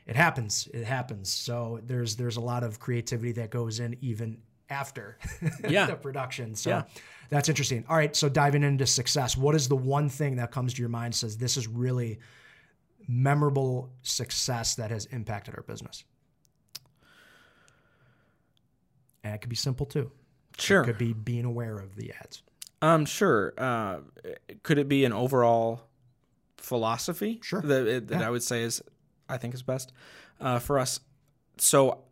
[0.06, 4.38] it happens it happens so there's there's a lot of creativity that goes in even
[4.70, 5.18] after
[5.68, 5.86] Yeah.
[5.86, 6.82] the production so Yeah.
[7.30, 10.74] that's interesting all right so diving into success what is the one thing that comes
[10.74, 12.18] to your mind says this is really
[13.06, 16.04] memorable success that has impacted our business
[19.24, 20.10] and it could be simple too
[20.58, 20.82] sure.
[20.82, 22.42] it could be being aware of the ads
[22.82, 23.54] Um, sure.
[23.58, 23.98] Uh,
[24.62, 25.82] could it be an overall
[26.58, 27.40] philosophy?
[27.42, 27.60] Sure.
[27.60, 28.26] That, that Yeah.
[28.26, 28.82] I would say is,
[29.28, 29.92] I think is best
[30.40, 31.00] uh, for us.
[31.56, 32.04] So,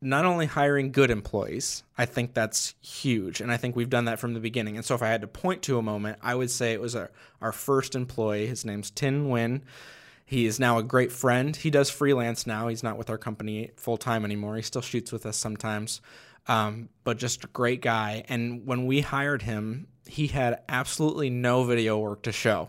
[0.00, 4.20] not only hiring good employees, I think that's huge, and I think we've done that
[4.20, 4.76] from the beginning.
[4.76, 6.94] And so, if I had to point to a moment, I would say it was
[6.94, 8.46] our, our first employee.
[8.46, 9.62] His name's Tin Nguyen.
[10.28, 11.56] He is now a great friend.
[11.56, 12.68] He does freelance now.
[12.68, 14.56] He's not with our company full time anymore.
[14.56, 16.02] He still shoots with us sometimes,
[16.48, 18.24] um, but just a great guy.
[18.28, 22.68] And when we hired him, he had absolutely no video work to show.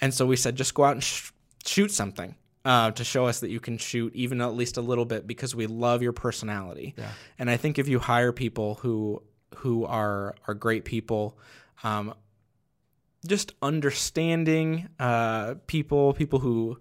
[0.00, 1.32] And so we said, just go out and sh-
[1.66, 5.04] shoot something uh, to show us that you can shoot even at least a little
[5.04, 6.94] bit because we love your personality.
[7.40, 9.20] And I think if you hire people who
[9.56, 11.36] who are are great people,
[11.82, 12.14] um,
[13.26, 16.78] just understanding uh, people, people who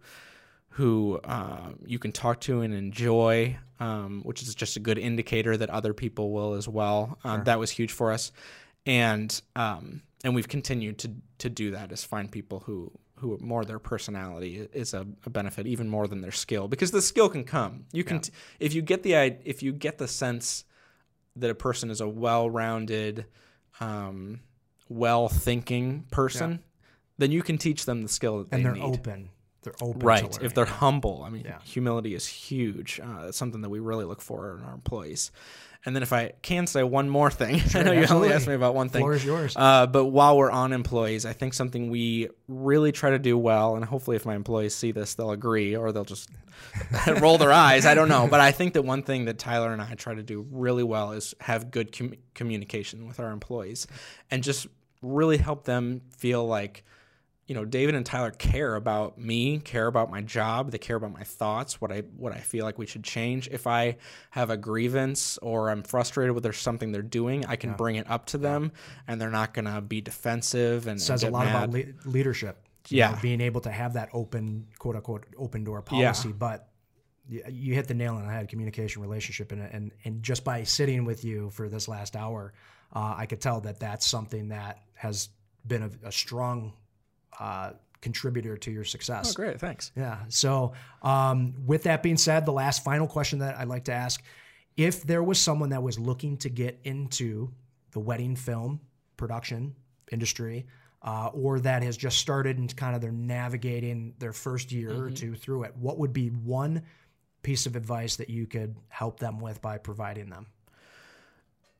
[0.71, 5.57] who um, you can talk to and enjoy, um, which is just a good indicator
[5.57, 7.19] that other people will as well.
[7.25, 8.31] Um, That was huge for us,
[8.85, 13.65] and um, and we've continued to to do that is find people who who more
[13.65, 17.43] their personality is a, a benefit even more than their skill because the skill can
[17.43, 17.85] come.
[17.91, 19.13] You can t- if you get the
[19.43, 20.63] if you get the sense
[21.35, 23.25] that a person is a well-rounded,
[23.79, 24.39] um,
[24.89, 26.59] well-thinking person,
[27.17, 28.83] then you can teach them the skill that they and they're need.
[28.83, 29.29] open
[29.61, 30.37] they're open Right.
[30.41, 31.57] If they're humble, I mean, Yeah.
[31.65, 33.01] humility is huge.
[33.03, 35.31] Uh, it's something that we really look for in our employees.
[35.85, 38.53] And then if I can say one more thing, I know you only asked me
[38.53, 39.01] about one thing.
[39.01, 43.09] floor is yours Uh, but while we're on employees, I think something we really try
[43.09, 46.29] to do well, and hopefully if my employees see this, they'll agree or they'll just
[47.19, 47.85] roll their eyes.
[47.85, 48.29] I don't know.
[48.29, 51.11] But I think that one thing that Tyler and I try to do really well
[51.11, 53.87] is have good com- communication with our employees
[54.31, 54.67] and just
[55.01, 56.83] really help them feel like
[57.49, 61.11] you know, David and Tyler care about me, care about my job, they care about
[61.11, 63.47] my thoughts, what I what I feel like we should change.
[63.47, 63.97] If I
[64.29, 68.07] have a grievance or I'm frustrated with there's something they're doing, I can bring it
[68.07, 68.71] up to them,
[69.07, 71.55] and they're not gonna be defensive and says and a lot mad.
[71.55, 72.67] about le- leadership.
[72.87, 73.11] Yeah.
[73.11, 76.31] know, being able to have that open, quote unquote, open door policy.
[76.31, 76.69] But
[77.27, 78.47] you hit the nail on the head.
[78.47, 82.53] Communication, relationship, and and and just by sitting with you for this last hour,
[82.93, 85.29] uh, I could tell that that's something that has
[85.65, 86.73] been a, a strong
[87.39, 87.71] uh,
[88.01, 89.31] contributor to your success.
[89.31, 89.91] Oh, great, thanks.
[89.95, 90.17] Yeah.
[90.27, 94.21] So, um, with that being said, the last final question that I'd like to ask
[94.75, 97.49] if there was someone that was looking to get into
[97.91, 98.81] the wedding film
[99.15, 99.73] production
[100.11, 100.65] industry,
[101.01, 105.09] uh, or that has just started and kind of they're navigating their first year or
[105.09, 106.83] two through it, what would be one
[107.41, 110.45] piece of advice that you could help them with by providing them?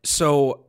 [0.03, 0.67] So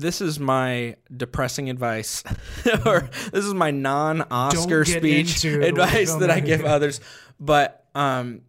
[0.00, 2.24] this is my depressing advice,
[2.86, 7.00] or this is my non-Oscar speech advice that I give others.
[7.38, 8.42] But um,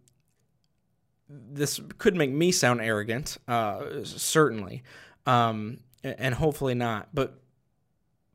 [1.28, 4.82] this could make me sound arrogant, uh, certainly,
[5.26, 7.08] um, and hopefully not.
[7.14, 7.38] But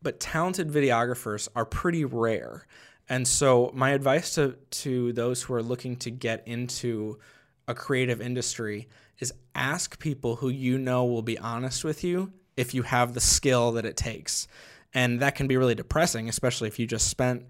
[0.02, 2.66] but talented videographers are pretty rare.
[3.10, 7.20] And so my advice to to those who are looking to get into
[7.68, 8.88] a creative industry
[9.20, 13.22] is ask people who you know will be honest with you if you have the
[13.22, 14.48] skill that it takes.
[14.94, 17.46] And that can be really depressing, especially if you just spent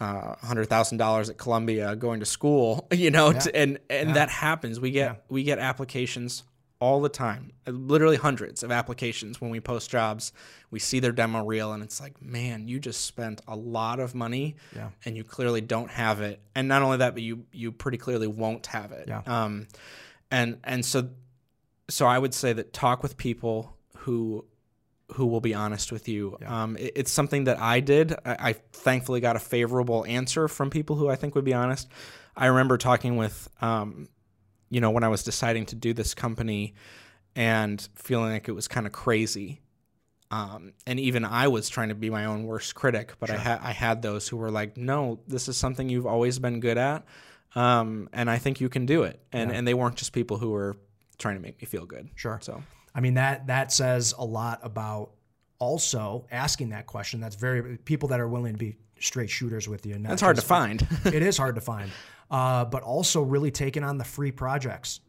[0.00, 4.28] uh, hundred thousand dollars at Columbia going to school, you know, to, and and that
[4.30, 4.80] happens.
[4.80, 6.42] We get we get applications
[6.78, 10.32] all the time, uh, literally hundreds of applications when we post jobs.
[10.70, 14.14] We see their demo reel, and it's like, man, you just spent a lot of
[14.14, 14.90] money, Yeah.
[15.06, 16.40] and you clearly don't have it.
[16.54, 19.08] And not only that, but you you pretty clearly won't have it.
[19.08, 19.22] Yeah.
[19.26, 19.66] Um,
[20.30, 21.08] and and so
[21.88, 23.75] so I would say that talk with people
[24.06, 24.44] who
[25.12, 26.36] who will be honest with you.
[26.44, 28.12] Um, it- it's something that I did.
[28.24, 31.88] I, I thankfully got a favorable answer from people who I think would be honest.
[32.36, 34.08] I remember talking with, um,
[34.68, 36.74] you know, when I was deciding to do this company
[37.36, 39.60] and feeling like it was kind of crazy.
[40.32, 43.60] Um, and even I was trying to be my own worst critic, but I had
[43.62, 47.04] I had those who were like, "No, this is something you've always been good at,
[47.54, 50.50] um, and I think you can do it." And and they weren't just people who
[50.50, 50.76] were
[51.18, 52.08] trying to make me feel good.
[52.16, 52.40] Sure.
[52.42, 52.60] So
[52.96, 55.10] I mean that that says a lot about
[55.58, 57.20] also asking that question.
[57.20, 59.94] That's very people that are willing to be straight shooters with you.
[59.94, 60.86] and that's hard to find.
[61.04, 61.90] it is hard to find,
[62.30, 65.00] uh, but also really taking on the free projects,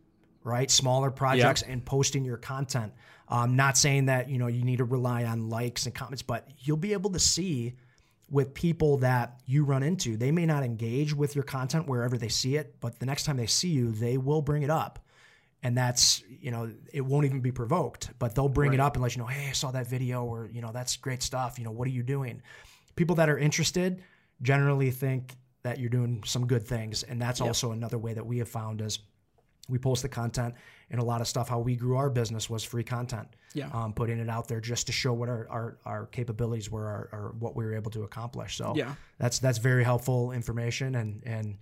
[0.44, 0.70] right?
[0.70, 2.92] Smaller projects and posting your content.
[3.30, 6.46] Um, not saying that you know you need to rely on likes and comments, but
[6.60, 7.76] you'll be able to see
[8.30, 10.18] with people that you run into.
[10.18, 13.38] They may not engage with your content wherever they see it, but the next time
[13.38, 15.00] they see you, they will bring it up.
[15.64, 19.01] And that's, you know, it won't even be provoked, but they'll bring it up and
[19.03, 21.58] let you know, hey, I saw that video or, you know, that's great stuff.
[21.58, 22.41] You know, what are you doing?
[22.95, 24.03] People that are interested
[24.41, 27.01] generally think that you're doing some good things.
[27.03, 28.99] And that's also another way that we have found is
[29.68, 30.53] we post the content
[30.91, 33.70] and a lot of stuff how we grew our business was free content Yeah.
[33.74, 37.10] um, putting it out there just to show what our, our, our capabilities were or,
[37.12, 38.93] or what we were able to accomplish so Yeah.
[39.18, 41.58] that's that's very helpful information and and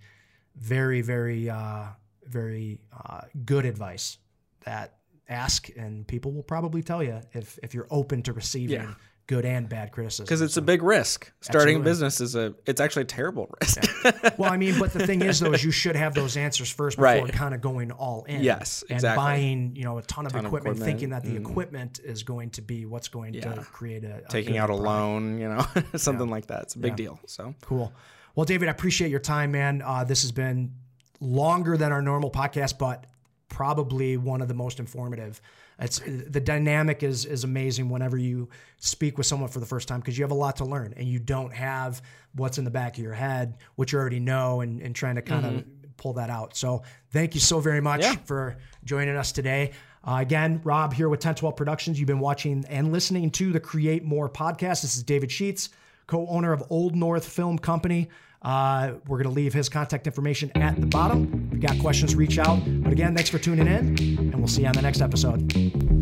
[0.54, 1.86] very very uh,
[2.28, 4.18] very uh, good advice
[4.64, 4.94] that
[5.28, 8.94] ask and people will probably tell you if if you're open to receiving Yeah.
[9.26, 11.32] good and bad criticism because it's a big risk.
[11.40, 13.82] Starting a business is a it's actually a terrible risk.
[14.38, 16.96] well, I mean, but the thing is, though, is you should have those answers first
[16.96, 17.32] before Right.
[17.32, 18.40] kind of going all in.
[18.44, 19.08] Yes, exactly.
[19.08, 21.98] and buying, you know, a ton of Ton of equipment, equipment, thinking that the equipment
[22.04, 23.52] is going to be what's going Yeah.
[23.54, 24.86] to create a, a Taking out a product.
[24.86, 25.66] loan, you know,
[25.96, 26.62] something like that.
[26.62, 27.18] It's a big deal.
[27.26, 27.92] So Cool.
[28.36, 29.82] Well, David, I appreciate your time, man.
[29.84, 30.70] Uh, this has been
[31.20, 33.06] longer than our normal podcast, but
[33.48, 35.40] probably one of the most informative.
[35.78, 38.48] It's the dynamic is is amazing whenever you
[38.78, 41.06] speak with someone for the first time because you have a lot to learn and
[41.06, 42.00] you don't have
[42.34, 45.22] what's in the back of your head, which you already know, and, and trying to
[45.22, 45.64] kind of
[45.98, 46.56] pull that out.
[46.56, 48.16] So thank you so very much Yeah.
[48.24, 49.72] for joining us today.
[50.02, 51.98] Uh, again, Rob here with Ten12 Productions.
[51.98, 54.82] You've been watching and listening to the Create More podcast.
[54.82, 55.68] This is David Sheets,
[56.06, 58.08] co owner of Old North Film Company.
[58.46, 61.48] Uh, we're going to leave his contact information at the bottom.
[61.50, 62.60] If you got questions, reach out.
[62.64, 65.95] But again, thanks for tuning in, and we'll see you on the next episode.